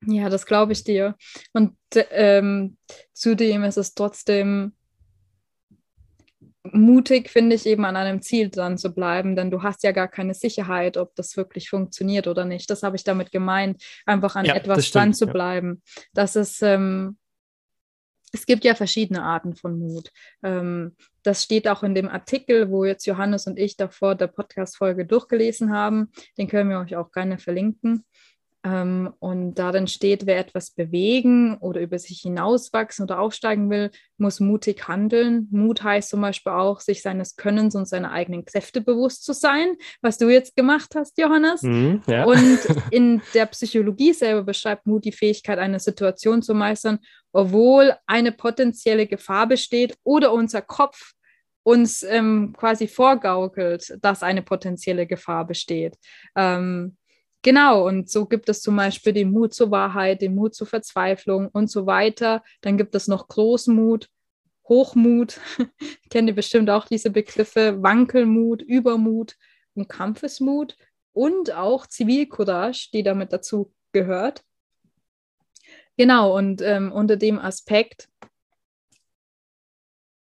Ja, 0.07 0.29
das 0.29 0.47
glaube 0.47 0.73
ich 0.73 0.85
dir. 0.85 1.15
Und 1.53 1.77
ähm, 1.95 2.77
zudem 3.13 3.65
ist 3.65 3.77
es 3.77 3.95
trotzdem 3.95 4.73
mutig, 6.63 7.31
finde 7.31 7.57
ich, 7.57 7.67
eben 7.67 7.85
an 7.85 7.97
einem 7.97 8.23
Ziel 8.23 8.51
dran 8.51 8.79
zu 8.79 8.95
bleiben, 8.95 9.35
denn 9.35 9.51
du 9.51 9.63
hast 9.63 9.83
ja 9.83 9.93
gar 9.93 10.09
keine 10.09 10.35
Sicherheit, 10.35 10.97
ob 10.97 11.15
das 11.15 11.37
wirklich 11.37 11.71
funktioniert 11.71 12.27
oder 12.27 12.45
nicht. 12.45 12.71
Das 12.71 12.83
habe 12.83 12.97
ich 12.97 13.05
damit 13.05 13.33
gemeint, 13.33 13.83
einfach 14.07 14.37
an 14.37 14.45
ja, 14.45 14.55
etwas 14.55 14.87
stimmt, 14.87 14.95
dran 14.95 15.15
zu 15.15 15.27
bleiben. 15.27 15.83
Ja. 15.85 16.03
Das 16.15 16.37
ist, 16.37 16.63
ähm, 16.63 17.17
es 18.33 18.47
gibt 18.47 18.65
ja 18.65 18.75
verschiedene 18.75 19.23
Arten 19.23 19.57
von 19.57 19.79
Mut. 19.79 20.11
Ähm, 20.43 20.97
das 21.23 21.43
steht 21.43 21.67
auch 21.67 21.83
in 21.83 21.95
dem 21.95 22.09
Artikel, 22.09 22.71
wo 22.71 22.85
jetzt 22.85 23.07
Johannes 23.07 23.47
und 23.47 23.59
ich 23.59 23.77
davor 23.77 24.15
der 24.15 24.29
Podcast-Folge 24.29 25.07
durchgelesen 25.07 25.73
haben. 25.73 26.11
Den 26.39 26.49
können 26.49 26.71
wir 26.71 26.79
euch 26.79 26.97
auch 26.97 27.11
gerne 27.11 27.39
verlinken. 27.39 28.05
Ähm, 28.63 29.15
und 29.21 29.55
darin 29.55 29.87
steht, 29.87 30.27
wer 30.27 30.39
etwas 30.39 30.71
bewegen 30.71 31.57
oder 31.59 31.81
über 31.81 31.99
sich 31.99 32.21
hinauswachsen 32.21 33.05
oder 33.05 33.19
aufsteigen 33.19 33.71
will, 33.71 33.91
muss 34.19 34.39
mutig 34.39 34.87
handeln. 34.87 35.49
Mut 35.51 35.83
heißt 35.83 36.11
zum 36.11 36.21
Beispiel 36.21 36.53
auch, 36.53 36.81
sich 36.81 37.01
seines 37.01 37.37
Könnens 37.37 37.75
und 37.75 37.89
seiner 37.89 38.13
eigenen 38.13 38.45
Kräfte 38.45 38.83
bewusst 38.83 39.25
zu 39.25 39.33
sein, 39.33 39.77
was 40.03 40.19
du 40.19 40.29
jetzt 40.29 40.57
gemacht 40.57 40.95
hast, 40.95 41.17
Johannes. 41.19 41.63
Mhm, 41.63 42.03
ja. 42.07 42.25
Und 42.25 42.59
in 42.91 43.23
der 43.33 43.47
Psychologie 43.47 44.13
selber 44.13 44.43
beschreibt 44.43 44.87
Mut 44.87 45.07
die 45.07 45.13
Fähigkeit, 45.13 45.59
eine 45.59 45.81
Situation 45.81 46.43
zu 46.43 46.53
meistern, 46.53 46.99
obwohl 47.33 47.95
eine 48.07 48.33
potenzielle 48.33 49.07
Gefahr 49.07 49.47
besteht 49.47 49.97
oder 50.05 50.35
unser 50.35 50.61
Kopf 50.61 51.15
uns 51.63 52.03
ähm, 52.03 52.55
quasi 52.57 52.89
vorgaukelt, 52.89 53.97
dass 54.03 54.23
eine 54.23 54.43
potenzielle 54.43 55.07
Gefahr 55.07 55.47
besteht. 55.47 55.97
Ähm, 56.37 56.97
Genau, 57.43 57.87
und 57.87 58.11
so 58.11 58.27
gibt 58.27 58.49
es 58.51 58.61
zum 58.61 58.77
Beispiel 58.77 59.15
den 59.15 59.33
Mut 59.33 59.55
zur 59.55 59.71
Wahrheit, 59.71 60.21
den 60.21 60.35
Mut 60.35 60.55
zur 60.55 60.67
Verzweiflung 60.67 61.49
und 61.49 61.71
so 61.71 61.87
weiter. 61.87 62.43
Dann 62.61 62.77
gibt 62.77 62.95
es 62.95 63.09
noch 63.09 63.29
Großmut, 63.29 64.11
Hochmut, 64.69 65.41
kennt 66.11 66.29
ihr 66.29 66.35
bestimmt 66.35 66.69
auch 66.69 66.87
diese 66.87 67.11
Begriffe, 67.11 67.83
Wankelmut, 67.83 68.61
Übermut 68.61 69.37
und 69.75 69.89
Kampfesmut 69.89 70.77
und 71.13 71.53
auch 71.53 71.87
Zivilcourage, 71.87 72.91
die 72.93 73.03
damit 73.03 73.33
dazu 73.33 73.73
gehört. 73.93 74.45
Genau, 75.97 76.37
und 76.37 76.63
ähm, 76.63 76.93
unter 76.93 77.17
dem 77.17 77.39
Aspekt 77.39 78.09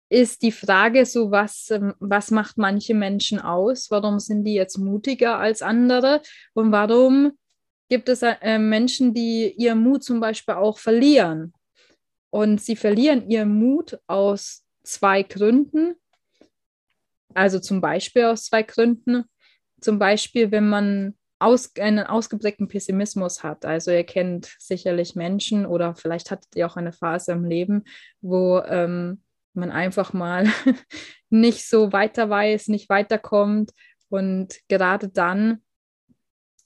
ist 0.08 0.42
die 0.42 0.52
Frage 0.52 1.06
so, 1.06 1.30
was, 1.30 1.70
ähm, 1.70 1.94
was 1.98 2.30
macht 2.30 2.58
manche 2.58 2.94
Menschen 2.94 3.40
aus? 3.40 3.90
Warum 3.90 4.18
sind 4.18 4.44
die 4.44 4.54
jetzt 4.54 4.78
mutiger 4.78 5.38
als 5.38 5.62
andere? 5.62 6.22
Und 6.52 6.72
warum 6.72 7.32
gibt 7.88 8.08
es 8.08 8.22
äh, 8.22 8.58
Menschen, 8.58 9.14
die 9.14 9.52
ihren 9.56 9.82
Mut 9.82 10.04
zum 10.04 10.20
Beispiel 10.20 10.54
auch 10.54 10.78
verlieren? 10.78 11.52
Und 12.30 12.60
sie 12.60 12.76
verlieren 12.76 13.30
ihren 13.30 13.54
Mut 13.54 13.98
aus 14.06 14.64
zwei 14.82 15.22
Gründen. 15.22 15.94
Also 17.32 17.58
zum 17.58 17.80
Beispiel 17.80 18.24
aus 18.24 18.46
zwei 18.46 18.62
Gründen. 18.62 19.24
Zum 19.80 19.98
Beispiel, 19.98 20.50
wenn 20.50 20.68
man 20.68 21.14
aus, 21.38 21.76
einen 21.76 22.06
ausgeprägten 22.06 22.68
Pessimismus 22.68 23.42
hat. 23.42 23.64
Also 23.64 23.90
ihr 23.90 24.04
kennt 24.04 24.54
sicherlich 24.58 25.14
Menschen 25.14 25.66
oder 25.66 25.94
vielleicht 25.94 26.30
hattet 26.30 26.54
ihr 26.56 26.66
auch 26.66 26.76
eine 26.76 26.92
Phase 26.92 27.32
im 27.32 27.44
Leben, 27.44 27.84
wo 28.20 28.60
ähm, 28.60 29.23
man 29.54 29.70
einfach 29.70 30.12
mal 30.12 30.46
nicht 31.30 31.68
so 31.68 31.92
weiter 31.92 32.30
weiß, 32.30 32.68
nicht 32.68 32.88
weiterkommt. 32.88 33.72
Und 34.08 34.60
gerade 34.68 35.08
dann, 35.08 35.62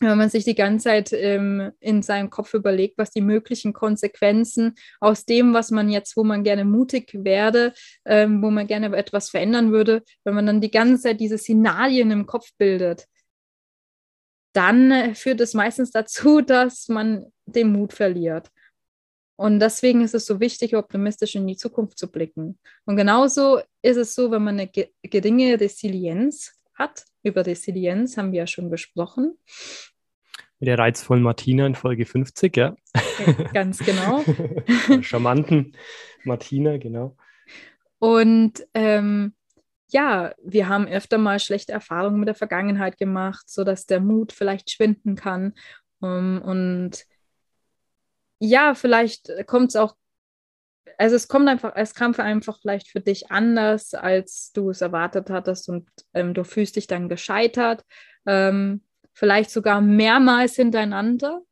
wenn 0.00 0.18
man 0.18 0.30
sich 0.30 0.44
die 0.44 0.54
ganze 0.54 0.84
Zeit 0.84 1.12
ähm, 1.12 1.72
in 1.80 2.02
seinem 2.02 2.30
Kopf 2.30 2.54
überlegt, 2.54 2.98
was 2.98 3.10
die 3.10 3.20
möglichen 3.20 3.72
Konsequenzen 3.72 4.74
aus 5.00 5.24
dem, 5.24 5.54
was 5.54 5.70
man 5.70 5.88
jetzt, 5.88 6.16
wo 6.16 6.24
man 6.24 6.44
gerne 6.44 6.64
mutig 6.64 7.10
werde, 7.12 7.72
ähm, 8.04 8.42
wo 8.42 8.50
man 8.50 8.66
gerne 8.66 8.94
etwas 8.96 9.30
verändern 9.30 9.72
würde, 9.72 10.02
wenn 10.24 10.34
man 10.34 10.46
dann 10.46 10.60
die 10.60 10.70
ganze 10.70 11.02
Zeit 11.02 11.20
diese 11.20 11.38
Szenarien 11.38 12.10
im 12.10 12.26
Kopf 12.26 12.50
bildet, 12.58 13.06
dann 14.52 14.90
äh, 14.90 15.14
führt 15.14 15.40
es 15.40 15.54
meistens 15.54 15.90
dazu, 15.90 16.40
dass 16.42 16.88
man 16.88 17.26
den 17.46 17.72
Mut 17.72 17.92
verliert. 17.92 18.50
Und 19.38 19.60
deswegen 19.60 20.00
ist 20.00 20.16
es 20.16 20.26
so 20.26 20.40
wichtig, 20.40 20.74
optimistisch 20.74 21.36
in 21.36 21.46
die 21.46 21.56
Zukunft 21.56 21.96
zu 21.96 22.10
blicken. 22.10 22.58
Und 22.86 22.96
genauso 22.96 23.60
ist 23.82 23.96
es 23.96 24.16
so, 24.16 24.32
wenn 24.32 24.42
man 24.42 24.58
eine 24.58 24.68
geringe 25.04 25.60
Resilienz 25.60 26.60
hat. 26.74 27.04
Über 27.22 27.46
Resilienz 27.46 28.16
haben 28.16 28.32
wir 28.32 28.40
ja 28.40 28.46
schon 28.48 28.68
gesprochen. 28.68 29.38
Mit 30.58 30.66
der 30.66 30.76
reizvollen 30.76 31.22
Martina 31.22 31.68
in 31.68 31.76
Folge 31.76 32.04
50, 32.04 32.56
ja. 32.56 32.74
Ganz 33.54 33.78
genau. 33.78 34.24
Charmanten 35.02 35.76
Martina, 36.24 36.76
genau. 36.78 37.16
Und 38.00 38.66
ähm, 38.74 39.34
ja, 39.88 40.34
wir 40.42 40.68
haben 40.68 40.88
öfter 40.88 41.16
mal 41.16 41.38
schlechte 41.38 41.70
Erfahrungen 41.70 42.18
mit 42.18 42.26
der 42.26 42.34
Vergangenheit 42.34 42.98
gemacht, 42.98 43.48
sodass 43.48 43.86
der 43.86 44.00
Mut 44.00 44.32
vielleicht 44.32 44.68
schwinden 44.72 45.14
kann. 45.14 45.54
Um, 46.00 46.42
und 46.42 47.06
ja, 48.38 48.74
vielleicht 48.74 49.30
kommt 49.46 49.70
es 49.70 49.76
auch, 49.76 49.96
also 50.96 51.16
es 51.16 51.28
kommt 51.28 51.48
einfach, 51.48 51.72
es 51.76 51.94
kam 51.94 52.14
einfach 52.14 52.58
vielleicht 52.60 52.88
für 52.88 53.00
dich 53.00 53.30
anders, 53.30 53.94
als 53.94 54.52
du 54.52 54.70
es 54.70 54.80
erwartet 54.80 55.30
hattest 55.30 55.68
und 55.68 55.88
ähm, 56.14 56.34
du 56.34 56.44
fühlst 56.44 56.76
dich 56.76 56.86
dann 56.86 57.08
gescheitert, 57.08 57.84
ähm, 58.26 58.82
vielleicht 59.12 59.50
sogar 59.50 59.80
mehrmals 59.80 60.56
hintereinander 60.56 61.42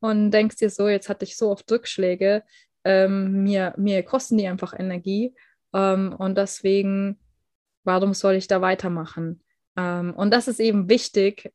und 0.00 0.30
denkst 0.30 0.56
dir 0.56 0.70
so, 0.70 0.88
jetzt 0.88 1.08
hatte 1.08 1.24
ich 1.24 1.36
so 1.36 1.50
oft 1.50 1.70
Rückschläge, 1.70 2.42
ähm, 2.84 3.42
mir, 3.42 3.74
mir 3.76 4.02
kosten 4.02 4.38
die 4.38 4.46
einfach 4.46 4.78
Energie 4.78 5.34
ähm, 5.72 6.14
und 6.16 6.36
deswegen, 6.36 7.18
warum 7.84 8.14
soll 8.14 8.34
ich 8.34 8.46
da 8.46 8.60
weitermachen? 8.60 9.42
Ähm, 9.76 10.14
und 10.14 10.30
das 10.30 10.48
ist 10.48 10.60
eben 10.60 10.88
wichtig 10.88 11.52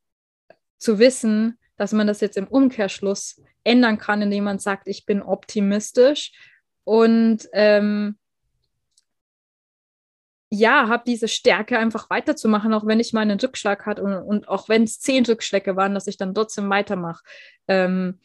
zu 0.77 0.99
wissen, 0.99 1.57
dass 1.81 1.93
man 1.93 2.05
das 2.05 2.21
jetzt 2.21 2.37
im 2.37 2.47
Umkehrschluss 2.47 3.41
ändern 3.63 3.97
kann, 3.97 4.21
indem 4.21 4.43
man 4.43 4.59
sagt, 4.59 4.87
ich 4.87 5.07
bin 5.07 5.23
optimistisch 5.23 6.31
und 6.83 7.49
ähm, 7.53 8.19
ja, 10.51 10.87
habe 10.89 11.01
diese 11.07 11.27
Stärke 11.27 11.79
einfach 11.79 12.11
weiterzumachen, 12.11 12.71
auch 12.75 12.85
wenn 12.85 12.99
ich 12.99 13.13
mal 13.13 13.21
einen 13.21 13.39
Rückschlag 13.39 13.87
hatte 13.87 14.03
und, 14.03 14.13
und 14.13 14.47
auch 14.47 14.69
wenn 14.69 14.83
es 14.83 14.99
zehn 14.99 15.25
Rückschläge 15.25 15.75
waren, 15.75 15.95
dass 15.95 16.05
ich 16.05 16.17
dann 16.17 16.35
trotzdem 16.35 16.69
weitermache. 16.69 17.23
Ähm, 17.67 18.19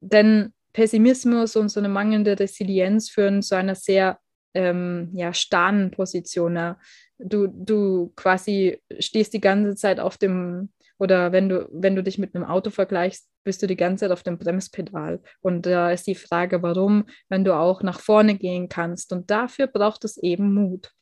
denn 0.00 0.52
Pessimismus 0.74 1.56
und 1.56 1.70
so 1.70 1.80
eine 1.80 1.88
mangelnde 1.88 2.38
Resilienz 2.38 3.08
führen 3.08 3.40
zu 3.40 3.54
einer 3.54 3.74
sehr 3.74 4.18
ähm, 4.52 5.08
ja, 5.14 5.32
starren 5.32 5.92
Position. 5.92 6.56
Ja. 6.56 6.78
Du, 7.24 7.46
du 7.46 8.12
quasi 8.16 8.80
stehst 8.98 9.32
die 9.34 9.40
ganze 9.40 9.74
Zeit 9.76 10.00
auf 10.00 10.16
dem, 10.18 10.70
oder 10.98 11.32
wenn 11.32 11.48
du, 11.48 11.68
wenn 11.72 11.96
du 11.96 12.02
dich 12.02 12.18
mit 12.18 12.34
einem 12.34 12.44
Auto 12.44 12.70
vergleichst, 12.70 13.28
bist 13.44 13.62
du 13.62 13.66
die 13.66 13.76
ganze 13.76 14.04
Zeit 14.04 14.12
auf 14.12 14.22
dem 14.22 14.38
Bremspedal. 14.38 15.20
Und 15.40 15.66
da 15.66 15.90
ist 15.90 16.06
die 16.06 16.14
Frage, 16.14 16.62
warum, 16.62 17.06
wenn 17.28 17.44
du 17.44 17.54
auch 17.54 17.82
nach 17.82 18.00
vorne 18.00 18.36
gehen 18.36 18.68
kannst. 18.68 19.12
Und 19.12 19.30
dafür 19.30 19.66
braucht 19.66 20.04
es 20.04 20.16
eben 20.16 20.54
Mut. 20.54 20.92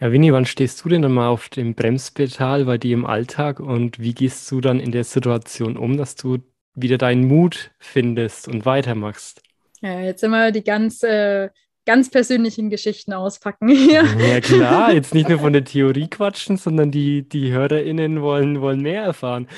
Ja, 0.00 0.12
Winnie, 0.12 0.32
wann 0.32 0.46
stehst 0.46 0.84
du 0.84 0.88
denn 0.88 1.02
dann 1.02 1.12
mal 1.12 1.28
auf 1.28 1.48
dem 1.48 1.74
Bremspedal 1.74 2.64
bei 2.64 2.78
dir 2.78 2.94
im 2.94 3.06
Alltag 3.06 3.60
und 3.60 3.98
wie 3.98 4.12
gehst 4.12 4.50
du 4.50 4.60
dann 4.60 4.80
in 4.80 4.92
der 4.92 5.04
Situation 5.04 5.76
um, 5.76 5.96
dass 5.96 6.16
du 6.16 6.38
wieder 6.74 6.98
deinen 6.98 7.26
Mut 7.26 7.70
findest 7.78 8.48
und 8.48 8.66
weitermachst? 8.66 9.42
Ja, 9.80 10.00
jetzt 10.00 10.20
sind 10.20 10.30
wir 10.30 10.50
die 10.50 10.64
ganze 10.64 11.52
ganz 11.86 12.10
persönlichen 12.10 12.70
Geschichten 12.70 13.12
auspacken. 13.12 13.68
ja 13.90 14.40
klar, 14.40 14.92
jetzt 14.92 15.14
nicht 15.14 15.28
nur 15.28 15.38
von 15.38 15.52
der 15.52 15.64
Theorie 15.64 16.08
quatschen, 16.08 16.56
sondern 16.56 16.90
die, 16.90 17.28
die 17.28 17.52
HörerInnen 17.52 18.22
wollen, 18.22 18.60
wollen 18.60 18.80
mehr 18.80 19.02
erfahren. 19.02 19.48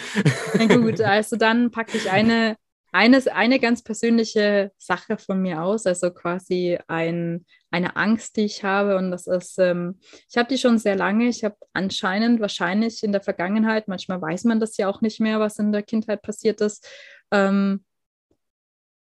Na 0.58 0.66
gut, 0.66 1.00
also 1.00 1.36
dann 1.36 1.70
packe 1.70 1.96
ich 1.96 2.10
eine, 2.10 2.56
eine, 2.92 3.22
eine 3.32 3.60
ganz 3.60 3.82
persönliche 3.82 4.72
Sache 4.78 5.18
von 5.18 5.40
mir 5.40 5.62
aus, 5.62 5.86
also 5.86 6.10
quasi 6.10 6.78
ein, 6.88 7.44
eine 7.70 7.96
Angst, 7.96 8.36
die 8.36 8.44
ich 8.46 8.64
habe. 8.64 8.96
Und 8.96 9.10
das 9.10 9.26
ist, 9.26 9.58
ähm, 9.58 9.98
ich 10.30 10.36
habe 10.36 10.48
die 10.48 10.58
schon 10.58 10.78
sehr 10.78 10.96
lange. 10.96 11.28
Ich 11.28 11.44
habe 11.44 11.56
anscheinend 11.74 12.40
wahrscheinlich 12.40 13.02
in 13.02 13.12
der 13.12 13.20
Vergangenheit, 13.20 13.86
manchmal 13.86 14.20
weiß 14.20 14.44
man 14.44 14.60
das 14.60 14.76
ja 14.78 14.88
auch 14.88 15.00
nicht 15.00 15.20
mehr, 15.20 15.40
was 15.40 15.58
in 15.58 15.72
der 15.72 15.82
Kindheit 15.82 16.22
passiert 16.22 16.60
ist, 16.60 16.88
ähm, 17.30 17.84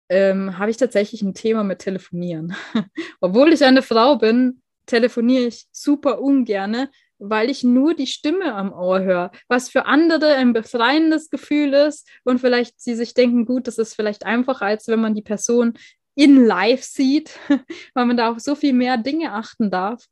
ähm, 0.09 0.59
habe 0.59 0.71
ich 0.71 0.77
tatsächlich 0.77 1.23
ein 1.23 1.35
Thema 1.35 1.65
mit 1.65 1.81
Telefonieren. 1.81 2.55
Obwohl 3.21 3.53
ich 3.53 3.65
eine 3.65 3.83
Frau 3.83 4.17
bin, 4.17 4.63
telefoniere 4.87 5.45
ich 5.45 5.67
super 5.71 6.21
ungerne, 6.21 6.91
weil 7.19 7.51
ich 7.51 7.65
nur 7.65 7.95
die 7.95 8.07
Stimme 8.07 8.55
am 8.55 8.73
Ohr 8.73 9.01
höre, 9.01 9.33
was 9.49 9.69
für 9.69 9.87
andere 9.87 10.35
ein 10.35 10.53
befreiendes 10.53 11.31
Gefühl 11.31 11.75
ist 11.75 12.09
und 12.25 12.41
vielleicht 12.41 12.81
sie 12.81 12.95
sich 12.95 13.13
denken, 13.13 13.45
gut, 13.45 13.67
das 13.67 13.79
ist 13.79 13.95
vielleicht 13.95 14.25
einfacher, 14.25 14.67
als 14.67 14.89
wenn 14.89 15.01
man 15.01 15.15
die 15.15 15.23
Person 15.23 15.75
in 16.15 16.47
live 16.47 16.83
sieht, 16.83 17.39
weil 17.95 18.07
man 18.07 18.17
da 18.17 18.31
auf 18.31 18.41
so 18.41 18.55
viel 18.55 18.73
mehr 18.73 18.97
Dinge 18.97 19.33
achten 19.33 19.71
darf. 19.71 20.05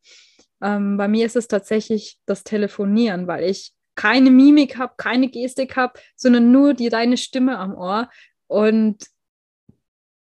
Ähm, 0.62 0.96
bei 0.96 1.08
mir 1.08 1.26
ist 1.26 1.36
es 1.36 1.48
tatsächlich 1.48 2.18
das 2.26 2.44
Telefonieren, 2.44 3.26
weil 3.26 3.44
ich 3.44 3.72
keine 3.94 4.30
Mimik 4.30 4.76
habe, 4.76 4.94
keine 4.96 5.28
Gestik 5.28 5.76
habe, 5.76 5.98
sondern 6.16 6.52
nur 6.52 6.74
die 6.74 6.88
reine 6.88 7.16
Stimme 7.16 7.58
am 7.58 7.74
Ohr. 7.74 8.10
Und 8.46 9.04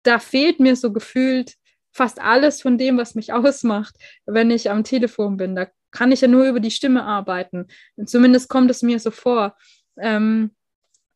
da 0.03 0.19
fehlt 0.19 0.61
mir 0.61 0.77
so 0.77 0.93
gefühlt 0.93 1.55
fast 1.93 2.21
alles 2.21 2.63
von 2.63 2.79
dem, 2.79 2.99
was 2.99 3.15
mich 3.15 3.33
ausmacht, 3.33 3.97
wenn 4.27 4.51
ich 4.51 4.71
am 4.71 4.85
Telefon 4.85 5.37
bin. 5.37 5.55
Da 5.55 5.69
kann 5.91 6.13
ich 6.13 6.23
ja 6.23 6.29
nur 6.29 6.49
über 6.49 6.61
die 6.61 6.71
Stimme 6.71 7.05
arbeiten. 7.05 7.67
Zumindest 8.07 8.49
kommt 8.49 8.71
es 8.71 8.83
mir 8.83 8.99
so 8.99 9.11
vor. 9.11 9.57
Ähm, 9.99 10.55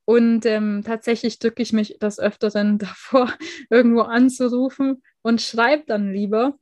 und 0.04 0.46
ähm, 0.46 0.82
tatsächlich 0.86 1.40
drücke 1.40 1.62
ich 1.62 1.72
mich 1.72 1.96
das 1.98 2.20
Öfteren 2.20 2.78
davor, 2.78 3.32
irgendwo 3.70 4.02
anzurufen 4.02 5.02
und 5.22 5.42
schreibe 5.42 5.84
dann 5.86 6.12
lieber. 6.12 6.58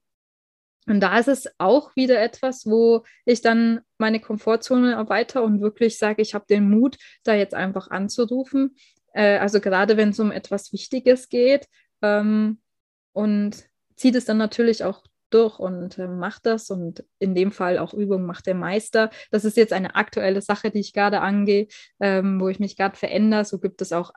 Und 0.86 1.00
da 1.00 1.18
ist 1.18 1.28
es 1.28 1.48
auch 1.58 1.96
wieder 1.96 2.20
etwas, 2.20 2.66
wo 2.66 3.04
ich 3.24 3.40
dann 3.40 3.80
meine 3.98 4.20
Komfortzone 4.20 4.92
erweitere 4.92 5.42
und 5.42 5.60
wirklich 5.60 5.98
sage, 5.98 6.20
ich 6.20 6.34
habe 6.34 6.44
den 6.48 6.68
Mut, 6.68 6.96
da 7.22 7.34
jetzt 7.34 7.54
einfach 7.54 7.88
anzurufen. 7.88 8.76
Äh, 9.12 9.38
also 9.38 9.60
gerade 9.60 9.96
wenn 9.96 10.10
es 10.10 10.20
um 10.20 10.30
etwas 10.30 10.72
Wichtiges 10.72 11.28
geht, 11.28 11.68
ähm, 12.04 12.58
und 13.12 13.64
zieht 13.96 14.14
es 14.14 14.26
dann 14.26 14.36
natürlich 14.36 14.84
auch 14.84 15.02
durch 15.30 15.58
und 15.58 15.98
äh, 15.98 16.06
macht 16.06 16.46
das 16.46 16.70
und 16.70 17.04
in 17.18 17.34
dem 17.34 17.50
Fall 17.50 17.78
auch 17.78 17.94
Übung 17.94 18.24
macht 18.26 18.46
der 18.46 18.54
Meister. 18.54 19.10
Das 19.30 19.44
ist 19.44 19.56
jetzt 19.56 19.72
eine 19.72 19.96
aktuelle 19.96 20.42
Sache, 20.42 20.70
die 20.70 20.80
ich 20.80 20.92
gerade 20.92 21.20
angehe, 21.20 21.66
ähm, 21.98 22.40
wo 22.40 22.48
ich 22.48 22.60
mich 22.60 22.76
gerade 22.76 22.96
verändere. 22.96 23.44
So 23.44 23.58
gibt 23.58 23.82
es 23.82 23.92
auch 23.92 24.12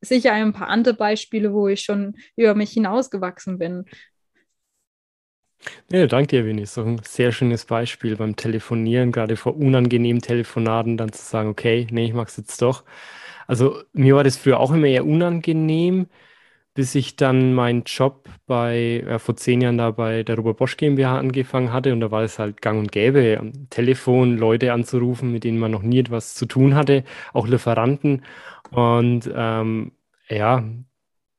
sicher 0.00 0.32
ein 0.32 0.52
paar 0.52 0.68
andere 0.68 0.94
Beispiele, 0.94 1.52
wo 1.52 1.68
ich 1.68 1.82
schon 1.82 2.16
über 2.36 2.54
mich 2.54 2.72
hinausgewachsen 2.72 3.58
bin. 3.58 3.84
Ja, 5.92 6.06
danke 6.06 6.28
dir, 6.28 6.46
Winnie. 6.46 6.66
So 6.66 6.82
ein 6.82 7.00
sehr 7.04 7.32
schönes 7.32 7.66
Beispiel 7.66 8.16
beim 8.16 8.34
Telefonieren, 8.34 9.12
gerade 9.12 9.36
vor 9.36 9.56
unangenehmen 9.56 10.22
Telefonaten, 10.22 10.96
dann 10.96 11.12
zu 11.12 11.22
sagen, 11.22 11.50
okay, 11.50 11.86
nee, 11.90 12.06
ich 12.06 12.14
mache 12.14 12.28
es 12.28 12.36
jetzt 12.38 12.62
doch. 12.62 12.84
Also 13.46 13.82
mir 13.92 14.16
war 14.16 14.24
das 14.24 14.36
früher 14.36 14.58
auch 14.60 14.72
immer 14.72 14.86
eher 14.86 15.06
unangenehm, 15.06 16.06
bis 16.80 16.94
ich 16.94 17.14
dann 17.14 17.52
meinen 17.52 17.82
Job 17.84 18.26
bei, 18.46 19.04
ja, 19.06 19.18
vor 19.18 19.36
zehn 19.36 19.60
Jahren 19.60 19.76
da 19.76 19.90
bei 19.90 20.22
der 20.22 20.36
Robert 20.36 20.56
Bosch 20.56 20.78
GmbH 20.78 21.18
angefangen 21.18 21.74
hatte 21.74 21.92
und 21.92 22.00
da 22.00 22.10
war 22.10 22.22
es 22.22 22.38
halt 22.38 22.62
gang 22.62 22.78
und 22.78 22.90
gäbe, 22.90 23.36
am 23.38 23.68
Telefon 23.68 24.38
Leute 24.38 24.72
anzurufen, 24.72 25.30
mit 25.30 25.44
denen 25.44 25.58
man 25.58 25.72
noch 25.72 25.82
nie 25.82 25.98
etwas 25.98 26.34
zu 26.34 26.46
tun 26.46 26.74
hatte, 26.74 27.04
auch 27.34 27.46
Lieferanten. 27.46 28.24
Und 28.70 29.30
ähm, 29.34 29.92
ja, 30.30 30.64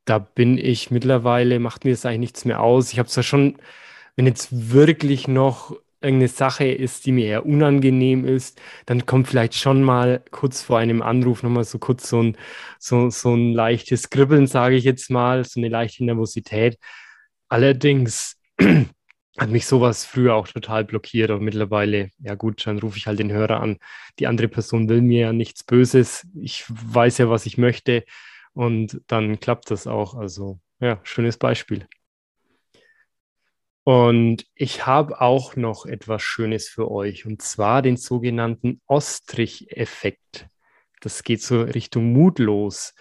da 0.06 0.20
bin 0.20 0.60
ich 0.60 0.92
mittlerweile, 0.92 1.58
macht 1.58 1.86
mir 1.86 1.92
das 1.92 2.06
eigentlich 2.06 2.20
nichts 2.20 2.46
mehr 2.46 2.62
aus. 2.62 2.94
Ich 2.94 3.00
habe 3.00 3.10
zwar 3.10 3.24
schon, 3.24 3.58
wenn 4.16 4.28
jetzt 4.28 4.72
wirklich 4.72 5.28
noch 5.28 5.76
irgendeine 6.02 6.28
Sache 6.30 6.66
ist, 6.66 7.06
die 7.06 7.12
mir 7.12 7.26
eher 7.28 7.46
unangenehm 7.46 8.26
ist, 8.26 8.60
dann 8.86 9.06
kommt 9.06 9.28
vielleicht 9.28 9.56
schon 9.56 9.84
mal 9.84 10.24
kurz 10.32 10.62
vor 10.62 10.80
einem 10.80 11.02
Anruf 11.02 11.44
nochmal 11.44 11.64
so 11.64 11.80
kurz 11.80 12.10
so 12.10 12.22
ein, 12.22 12.38
so, 12.80 13.10
so 13.10 13.34
ein 13.36 13.54
leichtes 13.54 14.10
Kribbeln, 14.10 14.48
sage 14.48 14.76
ich 14.76 14.84
jetzt 14.84 15.10
mal, 15.12 15.44
so 15.46 15.60
eine 15.60 15.70
leichte 15.70 16.04
Nervosität. 16.06 16.78
Allerdings 17.50 18.38
hat 19.38 19.50
mich 19.50 19.66
sowas 19.66 20.06
früher 20.06 20.36
auch 20.36 20.48
total 20.48 20.86
blockiert 20.86 21.32
und 21.32 21.44
mittlerweile, 21.44 22.10
ja 22.20 22.36
gut, 22.36 22.66
dann 22.66 22.80
rufe 22.80 22.98
ich 22.98 23.08
halt 23.08 23.20
den 23.20 23.32
Hörer 23.32 23.62
an. 23.62 23.78
Die 24.20 24.28
andere 24.28 24.48
Person 24.48 24.90
will 24.90 25.02
mir 25.02 25.22
ja 25.22 25.34
nichts 25.34 25.64
Böses. 25.64 26.28
Ich 26.42 26.66
weiß 26.68 27.20
ja, 27.20 27.30
was 27.30 27.46
ich 27.46 27.58
möchte 27.58 28.04
und 28.54 29.02
dann 29.08 29.40
klappt 29.40 29.72
das 29.72 29.88
auch. 29.88 30.16
Also 30.16 30.60
ja, 30.80 31.00
schönes 31.04 31.38
Beispiel. 31.38 31.88
Und 33.84 34.46
ich 34.54 34.86
habe 34.86 35.22
auch 35.22 35.56
noch 35.56 35.86
etwas 35.86 36.22
Schönes 36.22 36.68
für 36.68 36.92
euch, 36.92 37.26
und 37.26 37.42
zwar 37.42 37.82
den 37.82 37.98
sogenannten 37.98 38.82
Ostrich-Effekt. 38.86 40.48
Das 41.00 41.24
geht 41.24 41.42
so 41.42 41.64
Richtung 41.64 42.14
mutlos. 42.14 42.94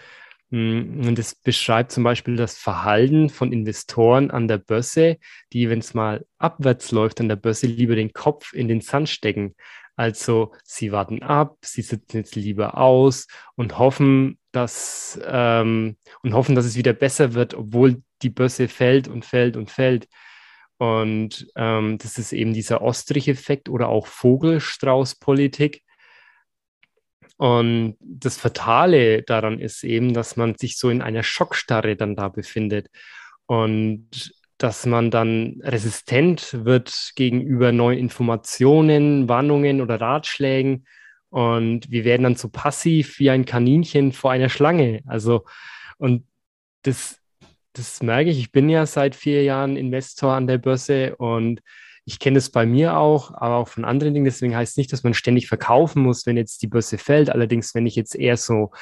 Hm, 0.50 1.06
und 1.06 1.18
es 1.18 1.34
beschreibt 1.34 1.92
zum 1.92 2.02
Beispiel 2.02 2.36
das 2.36 2.56
Verhalten 2.58 3.28
von 3.28 3.52
Investoren 3.52 4.30
an 4.30 4.48
der 4.48 4.58
Börse, 4.58 5.18
die, 5.52 5.68
wenn 5.68 5.78
es 5.80 5.94
mal 5.94 6.26
abwärts 6.38 6.92
läuft 6.92 7.20
an 7.20 7.28
der 7.28 7.36
Börse, 7.36 7.66
lieber 7.66 7.94
den 7.94 8.12
Kopf 8.12 8.52
in 8.52 8.66
den 8.66 8.80
Sand 8.80 9.08
stecken. 9.08 9.54
Also 9.96 10.52
sie 10.64 10.92
warten 10.92 11.22
ab, 11.22 11.58
sie 11.62 11.82
sitzen 11.82 12.18
jetzt 12.18 12.34
lieber 12.34 12.78
aus 12.78 13.26
und 13.54 13.78
hoffen, 13.78 14.38
dass, 14.50 15.20
ähm, 15.24 15.96
und 16.22 16.32
hoffen, 16.32 16.54
dass 16.54 16.64
es 16.64 16.76
wieder 16.76 16.94
besser 16.94 17.34
wird, 17.34 17.54
obwohl 17.54 18.02
die 18.22 18.30
Börse 18.30 18.66
fällt 18.68 19.08
und 19.08 19.26
fällt 19.26 19.56
und 19.56 19.70
fällt. 19.70 20.08
Und 20.80 21.46
ähm, 21.56 21.98
das 21.98 22.16
ist 22.16 22.32
eben 22.32 22.54
dieser 22.54 22.80
Ostrich-Effekt 22.80 23.68
oder 23.68 23.90
auch 23.90 24.06
Vogelstrauß-Politik. 24.06 25.82
Und 27.36 27.98
das 28.00 28.38
Fatale 28.38 29.20
daran 29.22 29.58
ist 29.58 29.84
eben, 29.84 30.14
dass 30.14 30.38
man 30.38 30.54
sich 30.54 30.78
so 30.78 30.88
in 30.88 31.02
einer 31.02 31.22
Schockstarre 31.22 31.96
dann 31.96 32.16
da 32.16 32.30
befindet 32.30 32.88
und 33.44 34.32
dass 34.56 34.86
man 34.86 35.10
dann 35.10 35.60
resistent 35.62 36.64
wird 36.64 37.12
gegenüber 37.14 37.72
neuen 37.72 37.98
Informationen, 37.98 39.28
Warnungen 39.28 39.82
oder 39.82 40.00
Ratschlägen. 40.00 40.86
Und 41.28 41.90
wir 41.90 42.04
werden 42.06 42.22
dann 42.22 42.36
so 42.36 42.48
passiv 42.48 43.18
wie 43.18 43.28
ein 43.28 43.44
Kaninchen 43.44 44.12
vor 44.12 44.30
einer 44.30 44.48
Schlange. 44.48 45.02
Also, 45.04 45.44
und 45.98 46.26
das 46.84 47.20
das 47.72 48.02
merke 48.02 48.30
ich. 48.30 48.38
Ich 48.38 48.52
bin 48.52 48.68
ja 48.68 48.86
seit 48.86 49.14
vier 49.14 49.42
Jahren 49.42 49.76
Investor 49.76 50.32
an 50.32 50.46
der 50.46 50.58
Börse 50.58 51.16
und 51.16 51.60
ich 52.04 52.18
kenne 52.18 52.38
es 52.38 52.50
bei 52.50 52.66
mir 52.66 52.96
auch, 52.96 53.32
aber 53.34 53.56
auch 53.56 53.68
von 53.68 53.84
anderen 53.84 54.14
Dingen. 54.14 54.24
Deswegen 54.24 54.56
heißt 54.56 54.72
es 54.72 54.76
nicht, 54.76 54.92
dass 54.92 55.04
man 55.04 55.14
ständig 55.14 55.48
verkaufen 55.48 56.02
muss, 56.02 56.26
wenn 56.26 56.36
jetzt 56.36 56.62
die 56.62 56.66
Börse 56.66 56.98
fällt. 56.98 57.30
Allerdings, 57.30 57.74
wenn 57.74 57.86
ich 57.86 57.94
jetzt 57.94 58.16
eher 58.16 58.36
so 58.36 58.72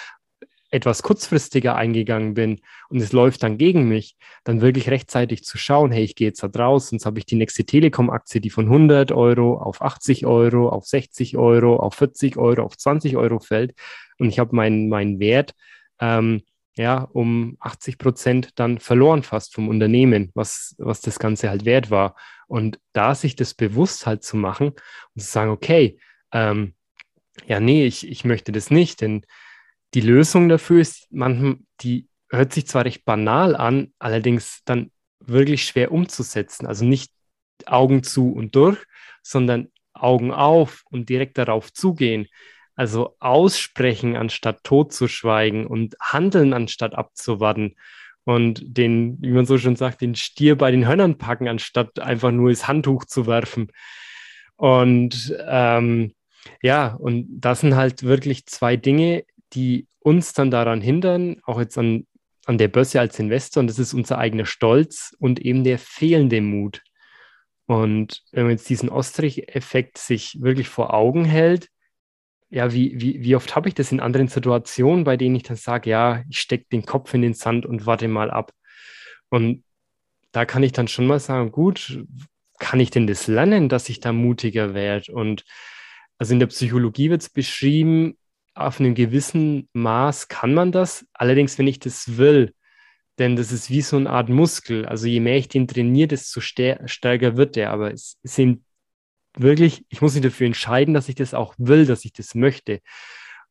etwas 0.71 1.03
kurzfristiger 1.03 1.77
eingegangen 1.77 2.35
bin 2.35 2.61
und 2.91 3.01
es 3.01 3.13
läuft 3.13 3.43
dann 3.43 3.59
gegen 3.59 3.89
mich, 3.89 4.17
dann 4.45 4.61
wirklich 4.61 4.91
rechtzeitig 4.91 5.45
zu 5.45 5.57
schauen, 5.57 5.93
hey, 5.93 6.05
ich 6.05 6.15
gehe 6.15 6.29
jetzt 6.29 6.43
da 6.43 6.49
draus, 6.49 6.89
sonst 6.89 7.07
habe 7.07 7.19
ich 7.19 7.27
die 7.27 7.37
nächste 7.37 7.65
Telekom-Aktie, 7.65 8.41
die 8.41 8.51
von 8.51 8.67
100 8.67 9.13
Euro 9.13 9.59
auf 9.59 9.81
80 9.81 10.27
Euro, 10.27 10.69
auf 10.69 10.87
60 10.87 11.39
Euro, 11.39 11.77
auf 11.77 11.95
40 11.95 12.37
Euro, 12.37 12.63
auf 12.63 12.77
20 12.77 13.17
Euro 13.17 13.39
fällt 13.39 13.75
und 14.19 14.29
ich 14.29 14.39
habe 14.39 14.55
meinen 14.55 14.89
mein 14.89 15.19
Wert 15.21 15.55
ähm, 16.01 16.43
ja, 16.79 17.03
um 17.13 17.57
80 17.61 17.99
Prozent 17.99 18.51
dann 18.55 18.79
verloren 18.79 19.23
fast 19.23 19.55
vom 19.55 19.69
Unternehmen, 19.69 20.31
was, 20.35 20.77
was 20.79 21.01
das 21.01 21.19
Ganze 21.19 21.51
halt 21.51 21.65
wert 21.65 21.91
war. 21.91 22.15
Und 22.47 22.79
da 22.93 23.15
sich 23.15 23.37
das 23.37 23.53
bewusst 23.53 24.07
halt 24.07 24.23
zu 24.23 24.37
machen 24.37 24.69
und 24.69 25.21
zu 25.21 25.27
sagen, 25.27 25.51
okay, 25.51 25.99
ähm, 26.33 26.75
ja, 27.47 27.61
nee, 27.61 27.85
ich, 27.85 28.09
ich 28.09 28.25
möchte 28.25 28.53
das 28.53 28.71
nicht, 28.71 29.01
denn 29.01 29.27
die 29.95 30.01
Lösung 30.01 30.49
dafür 30.49 30.81
ist, 30.81 31.11
man, 31.11 31.67
die 31.81 32.09
hört 32.31 32.53
sich 32.53 32.67
zwar 32.67 32.85
recht 32.85 33.05
banal 33.05 33.57
an, 33.57 33.93
allerdings 33.99 34.63
dann 34.65 34.91
wirklich 35.19 35.65
schwer 35.65 35.91
umzusetzen. 35.91 36.67
Also 36.67 36.85
nicht 36.85 37.13
Augen 37.67 38.03
zu 38.03 38.33
und 38.33 38.55
durch, 38.55 38.79
sondern 39.23 39.69
Augen 39.95 40.31
auf 40.33 40.85
und 40.91 41.09
direkt 41.09 41.39
darauf 41.39 41.73
zugehen. 41.73 42.29
Also 42.79 43.17
aussprechen 43.19 44.15
anstatt 44.15 44.63
totzuschweigen 44.63 45.67
und 45.67 45.97
handeln 46.01 46.53
anstatt 46.53 46.95
abzuwarten 46.95 47.75
und 48.23 48.63
den, 48.65 49.21
wie 49.21 49.33
man 49.33 49.47
so 49.47 49.59
schon 49.59 49.75
sagt, 49.75 50.01
den 50.01 50.15
Stier 50.15 50.57
bei 50.57 50.71
den 50.71 50.87
Hörnern 50.87 51.19
packen, 51.19 51.49
anstatt 51.49 51.99
einfach 51.99 52.31
nur 52.31 52.51
das 52.51 52.69
Handtuch 52.69 53.05
zu 53.05 53.27
werfen. 53.27 53.73
Und 54.55 55.37
ähm, 55.45 56.13
ja, 56.63 56.95
und 56.95 57.27
das 57.29 57.63
sind 57.63 57.75
halt 57.75 58.05
wirklich 58.05 58.47
zwei 58.47 58.77
Dinge, 58.77 59.25
die 59.55 59.89
uns 59.99 60.33
dann 60.33 60.53
daran 60.53 60.81
hindern, 60.81 61.41
auch 61.43 61.59
jetzt 61.59 61.79
an, 61.79 62.07
an 62.47 62.59
der 62.59 62.69
Börse 62.69 63.01
als 63.01 63.19
Investor, 63.19 63.61
und 63.63 63.67
das 63.67 63.81
ist 63.81 63.93
unser 63.93 64.19
eigener 64.19 64.47
Stolz 64.47 65.17
und 65.19 65.41
eben 65.41 65.65
der 65.65 65.81
fehlende 65.81 66.41
Mut. 66.41 66.83
Und 67.67 68.23
wenn 68.31 68.45
man 68.45 68.53
jetzt 68.53 68.71
diesen 68.71 68.89
Ostrich-Effekt 68.89 69.99
sich 69.99 70.41
wirklich 70.41 70.69
vor 70.69 70.95
Augen 70.95 71.25
hält, 71.25 71.71
ja, 72.51 72.73
wie, 72.73 73.01
wie, 73.01 73.23
wie 73.23 73.37
oft 73.37 73.55
habe 73.55 73.69
ich 73.69 73.75
das 73.75 73.93
in 73.93 74.01
anderen 74.01 74.29
Situationen, 74.29 75.05
bei 75.05 75.17
denen 75.17 75.37
ich 75.37 75.43
dann 75.43 75.57
sage, 75.57 75.91
ja, 75.91 76.23
ich 76.29 76.41
stecke 76.41 76.67
den 76.73 76.87
Kopf 76.87 77.13
in 77.15 77.23
den 77.23 77.35
Sand 77.35 77.67
und 77.67 77.87
warte 77.87 78.09
mal 78.09 78.31
ab. 78.31 78.53
Und 79.29 79.65
da 80.33 80.45
kann 80.45 80.63
ich 80.63 80.73
dann 80.73 80.89
schon 80.89 81.07
mal 81.07 81.21
sagen, 81.21 81.53
gut, 81.53 82.05
kann 82.59 82.81
ich 82.81 82.91
denn 82.91 83.07
das 83.07 83.27
lernen, 83.27 83.69
dass 83.69 83.89
ich 83.89 84.01
da 84.01 84.13
mutiger 84.13 84.75
werde? 84.75 85.13
Und 85.13 85.45
also 86.19 86.33
in 86.33 86.41
der 86.41 86.47
Psychologie 86.47 87.11
wird 87.11 87.23
es 87.23 87.31
beschrieben, 87.31 88.17
auf 88.55 88.81
einem 88.81 88.95
gewissen 88.95 89.69
Maß 89.73 90.29
kann 90.29 90.55
man 90.55 90.73
das. 90.73 91.07
Allerdings, 91.13 91.59
wenn 91.59 91.69
ich 91.69 91.79
das 91.79 92.17
will, 92.17 92.55
denn 93.19 93.37
das 93.37 93.53
ist 93.53 93.71
wie 93.71 93.83
so 93.83 93.97
eine 93.97 94.11
Art 94.11 94.29
Muskel. 94.29 94.87
Also 94.87 95.07
je 95.07 95.21
mehr 95.21 95.37
ich 95.37 95.49
den 95.49 95.69
trainiere, 95.69 96.09
desto 96.09 96.41
stärker 96.41 97.37
wird 97.37 97.57
der. 97.57 97.71
Aber 97.71 97.93
es 97.93 98.19
sind 98.23 98.65
wirklich, 99.41 99.85
ich 99.89 100.01
muss 100.01 100.15
mich 100.15 100.23
dafür 100.23 100.47
entscheiden, 100.47 100.95
dass 100.95 101.09
ich 101.09 101.15
das 101.15 101.35
auch 101.35 101.55
will, 101.59 101.87
dass 101.87 102.05
ich 102.05 102.13
das 102.13 102.35
möchte, 102.35 102.81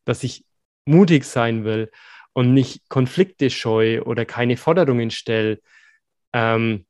dass 0.06 0.24
ich 0.24 0.46
mutig 0.86 1.26
sein 1.26 1.64
will 1.64 1.92
und 2.34 2.54
nicht 2.54 2.90
Konflikte 2.90 3.50
scheue 3.50 4.04
oder 4.04 4.26
keine 4.26 4.58
Forderungen 4.58 5.12
stelle, 5.12 5.60
ähm, 6.34 6.86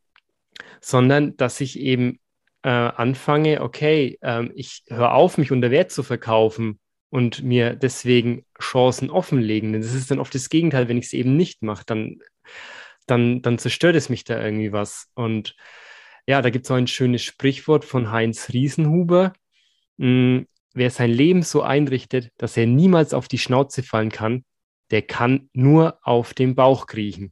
sondern 0.82 1.38
dass 1.38 1.62
ich 1.62 1.80
eben 1.80 2.20
äh, 2.64 2.70
anfange, 2.70 3.62
okay, 3.62 4.18
ähm, 4.22 4.52
ich 4.56 4.84
höre 4.88 5.14
auf, 5.14 5.38
mich 5.38 5.52
unter 5.52 5.72
Wert 5.72 5.92
zu 5.92 6.04
verkaufen 6.04 6.80
und 7.10 7.44
mir 7.44 7.76
deswegen 7.76 8.46
Chancen 8.62 9.10
offenlegen. 9.10 9.74
Denn 9.74 9.82
das 9.82 9.94
ist 9.94 10.12
dann 10.12 10.20
oft 10.20 10.36
das 10.36 10.50
Gegenteil, 10.50 10.88
wenn 10.88 10.98
ich 10.98 11.06
es 11.06 11.14
eben 11.14 11.38
nicht 11.38 11.64
mache, 11.64 11.84
dann 11.86 12.20
dann, 13.08 13.42
dann 13.42 13.58
zerstört 13.58 13.96
es 13.96 14.10
mich 14.10 14.24
da 14.24 14.40
irgendwie 14.44 14.72
was. 14.72 15.10
Und 15.16 15.56
ja, 16.28 16.42
da 16.42 16.50
gibt 16.50 16.66
es 16.66 16.72
auch 16.72 16.76
ein 16.76 16.88
schönes 16.88 17.24
Sprichwort 17.24 17.86
von 17.86 18.12
Heinz 18.12 18.50
Riesenhuber. 18.50 19.34
Hm, 19.98 20.46
wer 20.74 20.92
sein 20.92 21.10
Leben 21.10 21.42
so 21.42 21.62
einrichtet, 21.62 22.32
dass 22.38 22.58
er 22.58 22.68
niemals 22.68 23.14
auf 23.14 23.28
die 23.28 23.38
Schnauze 23.38 23.82
fallen 23.82 24.12
kann, 24.12 24.44
der 24.92 25.02
kann 25.02 25.50
nur 25.54 26.00
auf 26.04 26.34
den 26.34 26.56
Bauch 26.56 26.86
kriechen. 26.86 27.32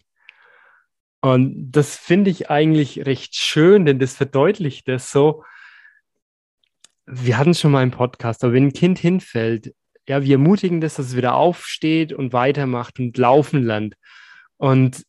Und 1.22 1.72
das 1.72 1.98
finde 1.98 2.32
ich 2.32 2.50
eigentlich 2.50 3.06
recht 3.06 3.36
schön, 3.36 3.86
denn 3.86 4.00
das 4.00 4.16
verdeutlicht 4.16 4.88
das 4.88 5.12
so. 5.12 5.44
Wir 7.06 7.38
hatten 7.38 7.54
schon 7.54 7.72
mal 7.72 7.82
einen 7.82 7.92
Podcast, 7.92 8.44
aber 8.44 8.54
wenn 8.54 8.68
ein 8.68 8.74
Kind 8.74 9.00
hinfällt, 9.00 9.74
ja, 10.08 10.24
wir 10.24 10.34
ermutigen 10.36 10.82
das, 10.82 10.96
dass 10.96 11.08
es 11.08 11.16
wieder 11.16 11.36
aufsteht 11.36 12.14
und 12.14 12.32
weitermacht 12.32 13.00
und 13.00 13.18
laufen 13.18 13.64
lernt. 13.64 13.96
Und 14.58 15.04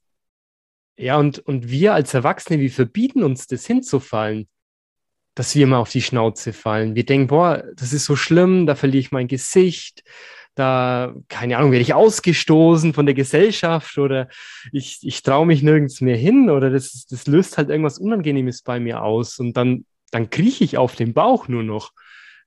ja, 0.96 1.18
und, 1.18 1.38
und 1.40 1.70
wir 1.70 1.94
als 1.94 2.14
Erwachsene, 2.14 2.60
wir 2.60 2.70
verbieten 2.70 3.22
uns 3.22 3.46
das 3.46 3.66
hinzufallen, 3.66 4.48
dass 5.34 5.54
wir 5.54 5.66
mal 5.66 5.78
auf 5.78 5.90
die 5.90 6.02
Schnauze 6.02 6.52
fallen. 6.52 6.94
Wir 6.94 7.04
denken, 7.04 7.26
boah, 7.28 7.62
das 7.76 7.92
ist 7.92 8.06
so 8.06 8.16
schlimm, 8.16 8.66
da 8.66 8.74
verliere 8.74 9.00
ich 9.00 9.12
mein 9.12 9.28
Gesicht, 9.28 10.02
da, 10.54 11.14
keine 11.28 11.58
Ahnung, 11.58 11.70
werde 11.70 11.82
ich 11.82 11.92
ausgestoßen 11.92 12.94
von 12.94 13.04
der 13.04 13.14
Gesellschaft 13.14 13.98
oder 13.98 14.28
ich, 14.72 15.00
ich 15.02 15.22
traue 15.22 15.44
mich 15.44 15.62
nirgends 15.62 16.00
mehr 16.00 16.16
hin 16.16 16.48
oder 16.48 16.70
das, 16.70 17.06
das 17.10 17.26
löst 17.26 17.58
halt 17.58 17.68
irgendwas 17.68 17.98
Unangenehmes 17.98 18.62
bei 18.62 18.80
mir 18.80 19.02
aus 19.02 19.38
und 19.38 19.54
dann, 19.58 19.84
dann 20.10 20.30
krieche 20.30 20.64
ich 20.64 20.78
auf 20.78 20.96
den 20.96 21.12
Bauch 21.12 21.46
nur 21.48 21.62
noch, 21.62 21.92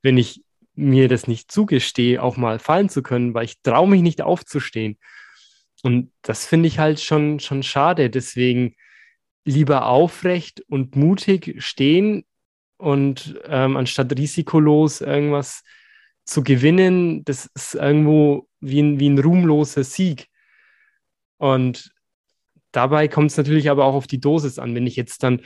wenn 0.01 0.17
ich 0.17 0.41
mir 0.73 1.07
das 1.07 1.27
nicht 1.27 1.51
zugestehe, 1.51 2.23
auch 2.23 2.35
mal 2.35 2.57
fallen 2.57 2.89
zu 2.89 3.03
können, 3.03 3.35
weil 3.35 3.45
ich 3.45 3.61
traue 3.61 3.87
mich 3.87 4.01
nicht 4.01 4.23
aufzustehen. 4.23 4.97
Und 5.83 6.11
das 6.21 6.45
finde 6.45 6.67
ich 6.67 6.79
halt 6.79 6.99
schon, 6.99 7.39
schon 7.39 7.63
schade. 7.63 8.09
Deswegen 8.09 8.75
lieber 9.45 9.87
aufrecht 9.87 10.61
und 10.67 10.95
mutig 10.95 11.63
stehen 11.63 12.25
und 12.77 13.39
ähm, 13.45 13.77
anstatt 13.77 14.17
risikolos 14.17 15.01
irgendwas 15.01 15.63
zu 16.25 16.43
gewinnen, 16.43 17.23
das 17.25 17.49
ist 17.55 17.75
irgendwo 17.75 18.47
wie 18.59 18.81
ein, 18.81 18.99
wie 18.99 19.09
ein 19.09 19.19
ruhmloser 19.19 19.83
Sieg. 19.83 20.27
Und 21.37 21.91
dabei 22.71 23.07
kommt 23.07 23.31
es 23.31 23.37
natürlich 23.37 23.69
aber 23.69 23.85
auch 23.85 23.95
auf 23.95 24.07
die 24.07 24.19
Dosis 24.19 24.59
an. 24.59 24.75
Wenn 24.75 24.87
ich 24.87 24.95
jetzt 24.95 25.23
dann 25.23 25.41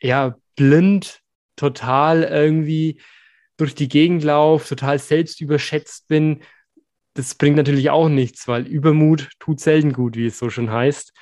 ja 0.00 0.36
blind 0.56 1.20
total 1.56 2.24
irgendwie 2.24 3.00
durch 3.56 3.74
die 3.74 3.88
Gegend 3.88 4.24
laufe, 4.24 4.68
total 4.68 4.98
selbst 4.98 5.40
überschätzt 5.40 6.08
bin, 6.08 6.40
das 7.14 7.34
bringt 7.34 7.56
natürlich 7.56 7.90
auch 7.90 8.08
nichts, 8.08 8.46
weil 8.48 8.66
Übermut 8.66 9.28
tut 9.38 9.60
selten 9.60 9.92
gut, 9.92 10.16
wie 10.16 10.26
es 10.26 10.38
so 10.38 10.50
schon 10.50 10.70
heißt. 10.70 11.12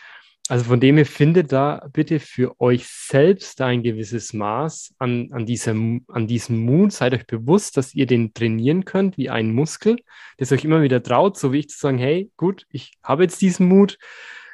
Also 0.48 0.64
von 0.64 0.81
dem 0.81 0.96
her 0.96 1.05
findet 1.05 1.53
da 1.53 1.87
bitte 1.92 2.20
für 2.20 2.59
euch 2.59 2.87
selbst 2.87 3.61
ein 3.61 3.83
gewisses 3.83 4.33
Maß 4.33 4.94
an, 4.98 5.29
an, 5.33 5.44
diesem, 5.44 6.07
an 6.09 6.27
diesem 6.27 6.59
Mut. 6.61 6.92
Seid 6.92 7.12
euch 7.12 7.27
bewusst, 7.27 7.77
dass 7.77 7.94
ihr 7.94 8.07
den 8.07 8.33
trainieren 8.33 8.87
könnt 8.87 9.18
wie 9.18 9.29
einen 9.29 9.55
Muskel, 9.55 9.98
das 10.38 10.51
euch 10.51 10.64
immer 10.64 10.81
wieder 10.81 11.03
traut, 11.03 11.38
so 11.38 11.53
wie 11.53 11.59
ich 11.59 11.68
zu 11.68 11.79
sagen, 11.79 11.98
hey, 11.98 12.31
gut, 12.38 12.66
ich 12.70 12.92
habe 13.03 13.24
jetzt 13.24 13.42
diesen 13.42 13.68
Mut, 13.68 13.98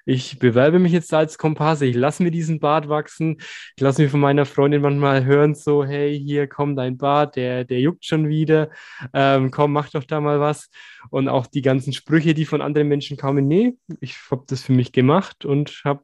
ich 0.05 0.39
bewerbe 0.39 0.79
mich 0.79 0.93
jetzt 0.93 1.13
als 1.15 1.39
Komparse, 1.39 1.87
ich 1.87 1.97
lasse 1.97 2.23
mir 2.23 2.31
diesen 2.31 2.61
Bart 2.61 2.89
wachsen, 2.89 3.37
ich 3.77 3.81
lasse 3.83 4.03
mir 4.03 4.11
von 4.11 4.21
meiner 4.21 4.45
Freundin 4.47 4.83
manchmal 4.83 5.25
hören, 5.25 5.55
so, 5.55 5.85
hey, 5.85 6.19
hier, 6.19 6.47
komm, 6.47 6.77
dein 6.77 6.97
Bart, 6.97 7.37
der, 7.37 7.65
der 7.65 7.81
juckt 7.81 8.05
schon 8.05 8.29
wieder, 8.29 8.71
ähm, 9.13 9.51
komm, 9.51 9.73
mach 9.73 9.91
doch 9.91 10.05
da 10.05 10.21
mal 10.21 10.41
was. 10.41 10.69
Und 11.11 11.29
auch 11.29 11.47
die 11.47 11.63
ganzen 11.63 11.93
Sprüche, 11.93 12.35
die 12.35 12.45
von 12.45 12.63
anderen 12.63 12.89
Menschen 12.89 13.17
kamen, 13.17 13.47
nee, 13.47 13.77
ich 14.01 14.17
habe 14.31 14.45
das 14.47 14.63
für 14.63 14.73
mich 14.73 14.93
gemacht 14.93 15.45
und 15.45 15.83
hab, 15.85 16.03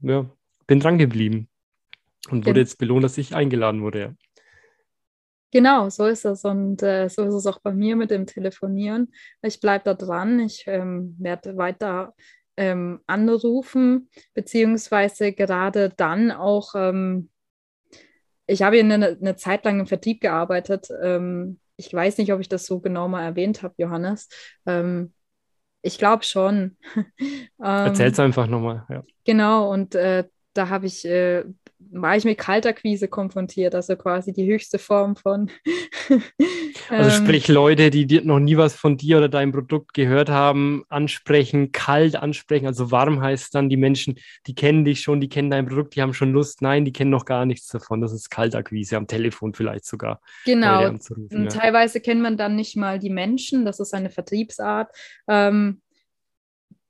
ja, 0.00 0.28
bin 0.66 0.80
dran 0.80 0.98
geblieben 0.98 1.48
und 2.30 2.46
wurde 2.46 2.60
jetzt 2.60 2.78
belohnt, 2.78 3.04
dass 3.04 3.18
ich 3.18 3.34
eingeladen 3.34 3.82
wurde. 3.82 4.00
Ja. 4.00 4.14
Genau, 5.52 5.88
so 5.88 6.06
ist 6.06 6.24
es. 6.24 6.44
Und 6.44 6.82
äh, 6.82 7.08
so 7.08 7.24
ist 7.24 7.34
es 7.34 7.46
auch 7.46 7.58
bei 7.60 7.72
mir 7.72 7.96
mit 7.96 8.12
dem 8.12 8.24
Telefonieren. 8.26 9.12
Ich 9.42 9.58
bleibe 9.60 9.84
da 9.84 9.94
dran. 9.94 10.38
Ich 10.38 10.64
ähm, 10.66 11.16
werde 11.18 11.56
weiter 11.56 12.14
ähm, 12.60 13.00
anrufen, 13.06 14.10
beziehungsweise 14.34 15.32
gerade 15.32 15.88
dann 15.96 16.30
auch, 16.30 16.74
ähm, 16.74 17.30
ich 18.46 18.60
habe 18.60 18.76
ja 18.76 18.84
eine, 18.84 19.16
eine, 19.18 19.36
Zeit 19.36 19.64
lang 19.64 19.80
im 19.80 19.86
Vertrieb 19.86 20.20
gearbeitet. 20.20 20.88
Ähm, 21.02 21.58
ich 21.76 21.92
weiß 21.92 22.18
nicht, 22.18 22.34
ob 22.34 22.40
ich 22.40 22.50
das 22.50 22.66
so 22.66 22.80
genau 22.80 23.08
mal 23.08 23.24
erwähnt 23.24 23.62
habe, 23.62 23.74
Johannes. 23.78 24.28
Ähm, 24.66 25.14
ich 25.80 25.96
glaube 25.96 26.24
schon. 26.24 26.76
Erzähl 27.58 28.08
es 28.08 28.18
ähm, 28.18 28.24
einfach 28.26 28.46
nochmal. 28.46 28.84
Ja. 28.90 29.04
Genau, 29.24 29.72
und 29.72 29.94
äh, 29.94 30.24
da 30.52 30.68
habe 30.68 30.84
ich 30.84 31.06
äh, 31.06 31.44
war 31.92 32.16
ich 32.16 32.24
mit 32.24 32.38
Kaltakquise 32.38 33.08
konfrontiert, 33.08 33.74
also 33.74 33.96
quasi 33.96 34.32
die 34.32 34.46
höchste 34.46 34.78
Form 34.78 35.16
von. 35.16 35.50
also 36.88 37.18
ähm, 37.18 37.24
sprich 37.24 37.48
Leute, 37.48 37.90
die 37.90 38.20
noch 38.22 38.38
nie 38.38 38.56
was 38.56 38.74
von 38.74 38.96
dir 38.96 39.18
oder 39.18 39.28
deinem 39.28 39.52
Produkt 39.52 39.94
gehört 39.94 40.28
haben, 40.28 40.84
ansprechen, 40.88 41.72
kalt 41.72 42.16
ansprechen. 42.16 42.66
Also 42.66 42.90
warm 42.90 43.20
heißt 43.20 43.54
dann 43.54 43.68
die 43.68 43.76
Menschen, 43.76 44.18
die 44.46 44.54
kennen 44.54 44.84
dich 44.84 45.00
schon, 45.00 45.20
die 45.20 45.28
kennen 45.28 45.50
dein 45.50 45.66
Produkt, 45.66 45.96
die 45.96 46.02
haben 46.02 46.14
schon 46.14 46.32
Lust. 46.32 46.62
Nein, 46.62 46.84
die 46.84 46.92
kennen 46.92 47.10
noch 47.10 47.24
gar 47.24 47.46
nichts 47.46 47.68
davon. 47.68 48.00
Das 48.00 48.12
ist 48.12 48.30
Kaltakquise 48.30 48.96
am 48.96 49.06
Telefon 49.06 49.54
vielleicht 49.54 49.84
sogar. 49.84 50.20
Genau. 50.44 50.82
Ja. 50.82 51.48
Teilweise 51.48 52.00
kennt 52.00 52.20
man 52.20 52.36
dann 52.36 52.56
nicht 52.56 52.76
mal 52.76 52.98
die 52.98 53.10
Menschen. 53.10 53.64
Das 53.64 53.80
ist 53.80 53.94
eine 53.94 54.10
Vertriebsart. 54.10 54.90
Ähm, 55.28 55.80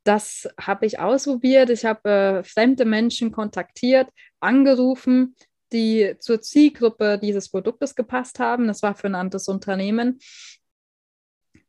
das 0.05 0.49
habe 0.59 0.87
ich 0.87 0.99
ausprobiert. 0.99 1.71
Ich 1.71 1.85
habe 1.85 2.09
äh, 2.11 2.45
fremde 2.45 2.85
Menschen 2.85 3.33
kontaktiert, 3.33 4.09
angerufen, 4.41 5.37
die 5.73 6.17
zur 6.19 6.41
Zielgruppe 6.41 7.19
dieses 7.19 7.51
Produktes 7.51 7.95
gepasst 7.95 8.39
haben. 8.39 8.67
Das 8.67 8.83
war 8.83 8.95
für 8.95 9.07
ein 9.09 9.15
anderes 9.15 9.49
Unternehmen. 9.49 10.19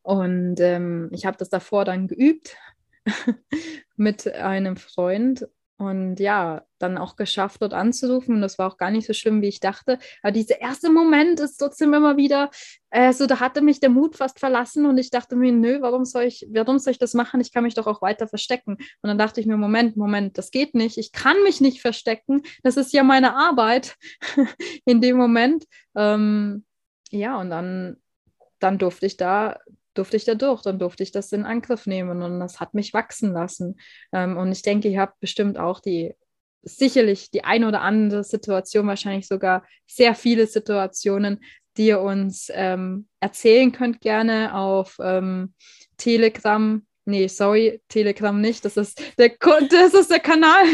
Und 0.01 0.59
ähm, 0.59 1.09
ich 1.11 1.25
habe 1.25 1.37
das 1.37 1.49
davor 1.49 1.85
dann 1.85 2.07
geübt 2.07 2.57
mit 3.95 4.27
einem 4.27 4.77
Freund 4.77 5.47
und 5.81 6.19
ja, 6.19 6.61
dann 6.77 6.99
auch 6.99 7.15
geschafft, 7.15 7.63
dort 7.63 7.73
anzurufen. 7.73 8.35
Und 8.35 8.41
das 8.41 8.59
war 8.59 8.71
auch 8.71 8.77
gar 8.77 8.91
nicht 8.91 9.07
so 9.07 9.13
schlimm, 9.13 9.41
wie 9.41 9.47
ich 9.47 9.59
dachte. 9.59 9.97
Aber 10.21 10.31
dieser 10.31 10.61
erste 10.61 10.91
Moment 10.91 11.39
ist 11.39 11.57
trotzdem 11.57 11.91
immer 11.95 12.17
wieder, 12.17 12.51
äh, 12.91 13.11
da 13.27 13.39
hatte 13.39 13.63
mich 13.63 13.79
der 13.79 13.89
Mut 13.89 14.15
fast 14.15 14.39
verlassen 14.39 14.85
und 14.85 14.99
ich 14.99 15.09
dachte 15.09 15.35
mir, 15.35 15.51
nö, 15.51 15.81
warum 15.81 16.05
soll 16.05 16.25
ich, 16.25 16.47
warum 16.53 16.77
soll 16.77 16.91
ich 16.91 16.99
das 16.99 17.15
machen? 17.15 17.41
Ich 17.41 17.51
kann 17.51 17.63
mich 17.63 17.73
doch 17.73 17.87
auch 17.87 18.03
weiter 18.03 18.27
verstecken. 18.27 18.73
Und 18.73 19.07
dann 19.07 19.17
dachte 19.17 19.41
ich 19.41 19.47
mir, 19.47 19.57
Moment, 19.57 19.97
Moment, 19.97 20.37
das 20.37 20.51
geht 20.51 20.75
nicht. 20.75 20.99
Ich 20.99 21.11
kann 21.11 21.41
mich 21.41 21.61
nicht 21.61 21.81
verstecken. 21.81 22.43
Das 22.61 22.77
ist 22.77 22.93
ja 22.93 23.01
meine 23.01 23.35
Arbeit 23.35 23.95
in 24.85 25.01
dem 25.01 25.17
Moment. 25.17 25.65
Ähm, 25.95 26.63
ja, 27.09 27.39
und 27.39 27.49
dann, 27.49 27.97
dann 28.59 28.77
durfte 28.77 29.07
ich 29.07 29.17
da 29.17 29.57
durfte 29.93 30.17
ich 30.17 30.25
da 30.25 30.36
durch, 30.36 30.62
dann 30.62 30.80
durfte 30.80 31.04
ich 31.04 31.12
das 31.12 31.32
in 31.32 31.43
Angriff 31.43 31.86
nehmen 31.86 32.21
und 32.21 32.39
das 32.39 32.60
hat 32.60 32.73
mich 32.73 32.93
wachsen 32.93 33.34
lassen. 33.34 33.80
Ähm, 34.13 34.38
und 34.38 34.51
ich 34.51 34.62
denke, 34.62 34.89
ihr 34.89 35.01
habt 35.01 35.19
bestimmt 35.19 35.58
auch 35.58 35.80
die, 35.80 36.15
sicherlich 36.63 37.32
die 37.32 37.43
eine 37.43 37.67
oder 37.67 37.82
andere 37.82 38.23
Situation, 38.23 38.88
wahrscheinlich 38.88 39.27
sogar 39.27 39.65
sehr 39.88 40.15
viele 40.15 40.47
Situationen, 40.47 41.43
die 41.77 41.88
ihr 41.88 42.01
uns 42.01 42.49
ähm, 42.54 43.08
erzählen 43.19 43.71
könnt, 43.71 44.01
gerne 44.01 44.56
auf 44.56 44.97
ähm, 45.01 45.54
Telegram 45.97 46.86
Nee, 47.06 47.27
sorry, 47.27 47.82
Telegram 47.88 48.39
nicht. 48.39 48.63
Das 48.63 48.77
ist 48.77 49.01
der, 49.17 49.32
das 49.69 49.93
ist 49.95 50.12
der 50.12 50.19
Kanal. 50.19 50.65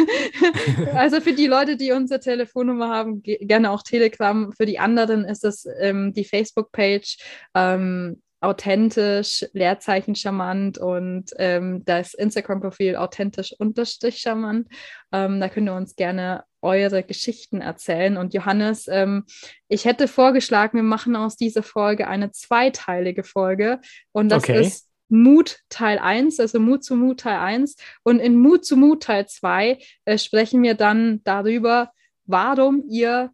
also 0.93 1.21
für 1.21 1.31
die 1.31 1.47
Leute, 1.47 1.77
die 1.77 1.93
unsere 1.93 2.19
Telefonnummer 2.19 2.89
haben, 2.89 3.23
gerne 3.23 3.71
auch 3.71 3.81
Telegram. 3.81 4.51
Für 4.51 4.65
die 4.65 4.77
anderen 4.77 5.23
ist 5.23 5.45
es 5.45 5.65
ähm, 5.79 6.13
die 6.13 6.25
Facebook-Page. 6.25 7.17
Ähm, 7.55 8.21
authentisch, 8.39 9.45
Leerzeichen 9.53 10.15
charmant 10.15 10.77
und 10.77 11.31
ähm, 11.37 11.83
das 11.85 12.13
Instagram-Profil 12.13 12.95
authentisch 12.95 13.55
unterstrich 13.57 14.17
charmant. 14.19 14.67
Ähm, 15.11 15.39
da 15.39 15.49
könnt 15.49 15.69
ihr 15.69 15.75
uns 15.75 15.95
gerne 15.95 16.43
eure 16.61 17.03
Geschichten 17.03 17.61
erzählen. 17.61 18.17
Und 18.17 18.33
Johannes, 18.33 18.87
ähm, 18.87 19.25
ich 19.67 19.85
hätte 19.85 20.07
vorgeschlagen, 20.07 20.77
wir 20.77 20.83
machen 20.83 21.15
aus 21.15 21.35
dieser 21.35 21.63
Folge 21.63 22.07
eine 22.07 22.31
zweiteilige 22.31 23.23
Folge. 23.23 23.79
Und 24.11 24.29
das 24.29 24.43
okay. 24.43 24.61
ist 24.61 24.87
Mut 25.09 25.59
Teil 25.69 25.99
1, 25.99 26.39
also 26.39 26.59
Mut 26.59 26.83
zu 26.83 26.95
Mut 26.95 27.21
Teil 27.21 27.39
1. 27.39 27.75
Und 28.03 28.19
in 28.19 28.35
Mut 28.35 28.65
zu 28.65 28.77
Mut 28.77 29.03
Teil 29.03 29.27
2 29.27 29.79
äh, 30.05 30.17
sprechen 30.17 30.61
wir 30.61 30.75
dann 30.75 31.23
darüber, 31.23 31.91
warum 32.25 32.83
ihr 32.87 33.31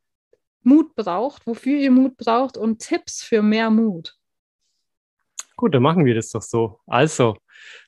Mut 0.61 0.95
braucht, 0.95 1.45
wofür 1.45 1.77
ihr 1.77 1.91
Mut 1.91 2.15
braucht 2.15 2.57
und 2.57 2.79
Tipps 2.79 3.21
für 3.21 3.41
mehr 3.41 3.69
Mut. 3.69 4.15
Gut, 5.63 5.73
dann 5.73 5.83
machen 5.83 6.03
wir 6.03 6.13
das 6.13 6.29
doch 6.29 6.41
so. 6.41 6.81
Also, 6.87 7.37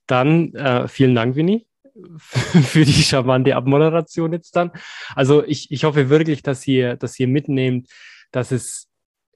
dann 0.08 0.54
äh, 0.54 0.88
vielen 0.88 1.14
Dank, 1.14 1.36
Winnie, 1.36 1.68
für 2.24 2.86
die 2.86 3.04
charmante 3.04 3.54
Abmoderation 3.54 4.32
jetzt 4.32 4.56
dann. 4.56 4.72
Also 5.14 5.44
ich, 5.44 5.70
ich 5.72 5.84
hoffe 5.84 6.10
wirklich, 6.10 6.42
dass 6.42 6.66
ihr, 6.68 6.96
dass 6.96 7.20
ihr 7.20 7.28
mitnehmt, 7.28 7.90
dass 8.32 8.54
es, 8.54 8.88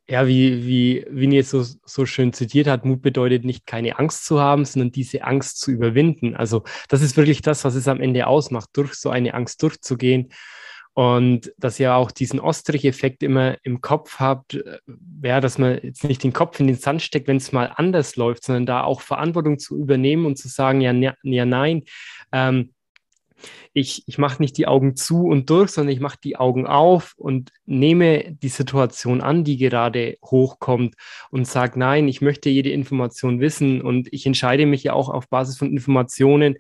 ja, 0.08 0.26
wie, 0.26 0.66
wie 0.66 1.06
Winnie 1.10 1.36
jetzt 1.36 1.50
so, 1.50 1.66
so 1.84 2.06
schön 2.06 2.32
zitiert 2.32 2.68
hat, 2.68 2.86
Mut 2.86 3.02
bedeutet 3.02 3.44
nicht 3.44 3.66
keine 3.66 4.00
Angst 4.00 4.24
zu 4.24 4.40
haben, 4.40 4.64
sondern 4.64 4.94
diese 4.94 5.26
Angst 5.26 5.60
zu 5.60 5.72
überwinden. 5.72 6.38
Also 6.38 6.64
das 6.88 7.02
ist 7.02 7.18
wirklich 7.18 7.42
das, 7.42 7.66
was 7.66 7.76
es 7.76 7.90
am 7.90 8.00
Ende 8.00 8.26
ausmacht, 8.26 8.70
durch 8.72 8.94
so 8.94 9.10
eine 9.10 9.34
Angst 9.34 9.62
durchzugehen 9.64 10.32
und 10.94 11.54
dass 11.58 11.80
ihr 11.80 11.94
auch 11.94 12.12
diesen 12.12 12.40
Ostrich-Effekt 12.40 13.24
immer 13.24 13.58
im 13.64 13.82
Kopf 13.82 14.20
habt, 14.20 14.56
äh, 14.56 14.80
ja, 15.24 15.40
dass 15.40 15.58
man 15.58 15.80
jetzt 15.82 16.04
nicht 16.04 16.24
den 16.24 16.34
Kopf 16.34 16.60
in 16.60 16.68
den 16.68 16.76
Sand 16.76 17.02
steckt, 17.02 17.28
wenn 17.28 17.38
es 17.38 17.52
mal 17.52 17.72
anders 17.76 18.16
läuft, 18.16 18.44
sondern 18.44 18.66
da 18.66 18.84
auch 18.84 19.02
Verantwortung 19.02 19.60
zu 19.60 19.78
übernehmen 19.78 20.26
und 20.26 20.38
zu 20.38 20.48
sagen, 20.48 20.82
ja, 20.82 20.94
ne, 20.94 21.16
ja 21.24 21.46
nein, 21.46 21.84
ähm, 22.32 22.74
ich, 23.74 24.04
ich 24.08 24.18
mache 24.18 24.42
nicht 24.42 24.58
die 24.58 24.68
Augen 24.68 24.96
zu 24.96 25.28
und 25.28 25.50
durch, 25.50 25.72
sondern 25.72 25.94
ich 25.94 26.02
mache 26.02 26.18
die 26.24 26.36
Augen 26.36 26.68
auf 26.68 27.14
und 27.18 27.52
nehme 27.66 28.34
die 28.34 28.50
Situation 28.50 29.22
an, 29.22 29.44
die 29.44 29.58
gerade 29.58 30.18
hochkommt 30.26 30.96
und 31.30 31.48
sage, 31.48 31.80
nein, 31.80 32.08
ich 32.08 32.22
möchte 32.22 32.50
jede 32.50 32.72
Information 32.72 33.40
wissen 33.40 33.82
und 33.82 34.12
ich 34.12 34.26
entscheide 34.26 34.66
mich 34.66 34.84
ja 34.84 34.94
auch 34.94 35.10
auf 35.10 35.30
Basis 35.30 35.58
von 35.58 35.72
Informationen, 35.72 36.56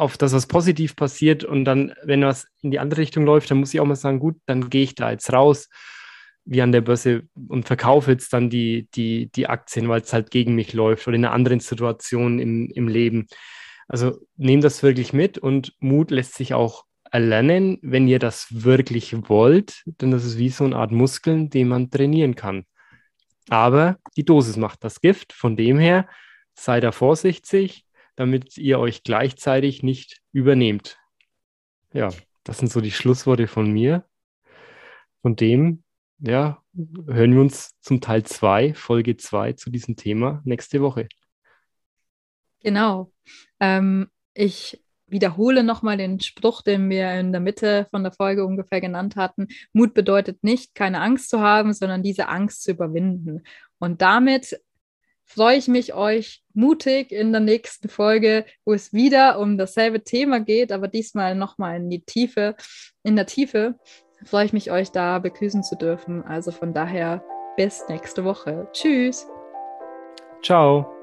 auf 0.00 0.16
das, 0.16 0.32
was 0.32 0.46
positiv 0.46 0.96
passiert 0.96 1.44
und 1.44 1.64
dann, 1.64 1.92
wenn 2.02 2.22
was 2.22 2.46
in 2.62 2.70
die 2.70 2.78
andere 2.78 3.00
Richtung 3.00 3.24
läuft, 3.24 3.50
dann 3.50 3.58
muss 3.58 3.74
ich 3.74 3.80
auch 3.80 3.86
mal 3.86 3.96
sagen, 3.96 4.18
gut, 4.18 4.36
dann 4.46 4.70
gehe 4.70 4.82
ich 4.82 4.94
da 4.94 5.10
jetzt 5.10 5.32
raus, 5.32 5.68
wie 6.44 6.62
an 6.62 6.72
der 6.72 6.80
Börse 6.80 7.22
und 7.48 7.66
verkaufe 7.66 8.10
jetzt 8.10 8.32
dann 8.32 8.50
die, 8.50 8.88
die, 8.94 9.30
die 9.30 9.46
Aktien, 9.46 9.88
weil 9.88 10.00
es 10.00 10.12
halt 10.12 10.30
gegen 10.30 10.54
mich 10.54 10.72
läuft 10.72 11.06
oder 11.06 11.16
in 11.16 11.24
einer 11.24 11.34
anderen 11.34 11.60
Situation 11.60 12.38
im, 12.38 12.70
im 12.70 12.88
Leben. 12.88 13.26
Also 13.88 14.18
nehmt 14.36 14.64
das 14.64 14.82
wirklich 14.82 15.12
mit 15.12 15.38
und 15.38 15.74
Mut 15.80 16.10
lässt 16.10 16.34
sich 16.34 16.54
auch 16.54 16.84
erlernen, 17.10 17.78
wenn 17.82 18.08
ihr 18.08 18.18
das 18.18 18.46
wirklich 18.50 19.28
wollt, 19.28 19.82
denn 19.84 20.10
das 20.12 20.24
ist 20.24 20.38
wie 20.38 20.48
so 20.48 20.64
eine 20.64 20.76
Art 20.76 20.92
Muskeln, 20.92 21.50
den 21.50 21.68
man 21.68 21.90
trainieren 21.90 22.36
kann. 22.36 22.64
Aber 23.48 23.98
die 24.16 24.24
Dosis 24.24 24.56
macht 24.56 24.84
das 24.84 25.00
Gift, 25.00 25.32
von 25.32 25.56
dem 25.56 25.78
her 25.78 26.08
sei 26.54 26.80
da 26.80 26.92
vorsichtig, 26.92 27.84
damit 28.20 28.58
ihr 28.58 28.78
euch 28.78 29.02
gleichzeitig 29.02 29.82
nicht 29.82 30.20
übernehmt. 30.30 30.98
Ja, 31.94 32.10
das 32.44 32.58
sind 32.58 32.70
so 32.70 32.82
die 32.82 32.90
Schlussworte 32.90 33.46
von 33.46 33.72
mir. 33.72 34.04
Von 35.22 35.36
dem, 35.36 35.84
ja, 36.18 36.62
hören 37.06 37.32
wir 37.32 37.40
uns 37.40 37.80
zum 37.80 38.02
Teil 38.02 38.22
2, 38.22 38.74
Folge 38.74 39.16
2 39.16 39.54
zu 39.54 39.70
diesem 39.70 39.96
Thema 39.96 40.42
nächste 40.44 40.82
Woche. 40.82 41.08
Genau. 42.62 43.10
Ähm, 43.58 44.10
ich 44.34 44.84
wiederhole 45.06 45.64
nochmal 45.64 45.96
den 45.96 46.20
Spruch, 46.20 46.60
den 46.60 46.90
wir 46.90 47.18
in 47.18 47.32
der 47.32 47.40
Mitte 47.40 47.86
von 47.90 48.02
der 48.02 48.12
Folge 48.12 48.44
ungefähr 48.44 48.82
genannt 48.82 49.16
hatten. 49.16 49.48
Mut 49.72 49.94
bedeutet 49.94 50.44
nicht, 50.44 50.74
keine 50.74 51.00
Angst 51.00 51.30
zu 51.30 51.40
haben, 51.40 51.72
sondern 51.72 52.02
diese 52.02 52.28
Angst 52.28 52.64
zu 52.64 52.72
überwinden. 52.72 53.44
Und 53.78 54.02
damit 54.02 54.60
freue 55.30 55.56
ich 55.56 55.68
mich, 55.68 55.94
euch 55.94 56.42
mutig 56.54 57.12
in 57.12 57.30
der 57.30 57.40
nächsten 57.40 57.88
Folge, 57.88 58.44
wo 58.64 58.72
es 58.72 58.92
wieder 58.92 59.38
um 59.38 59.56
dasselbe 59.56 60.02
Thema 60.02 60.40
geht, 60.40 60.72
aber 60.72 60.88
diesmal 60.88 61.36
nochmal 61.36 61.76
in 61.76 61.88
die 61.88 62.04
Tiefe, 62.04 62.56
in 63.04 63.14
der 63.14 63.26
Tiefe, 63.26 63.78
freue 64.24 64.46
ich 64.46 64.52
mich, 64.52 64.70
euch 64.72 64.90
da 64.90 65.18
begrüßen 65.20 65.62
zu 65.62 65.76
dürfen. 65.76 66.24
Also 66.24 66.50
von 66.50 66.74
daher 66.74 67.22
bis 67.56 67.84
nächste 67.88 68.24
Woche. 68.24 68.68
Tschüss. 68.72 69.26
Ciao. 70.42 70.99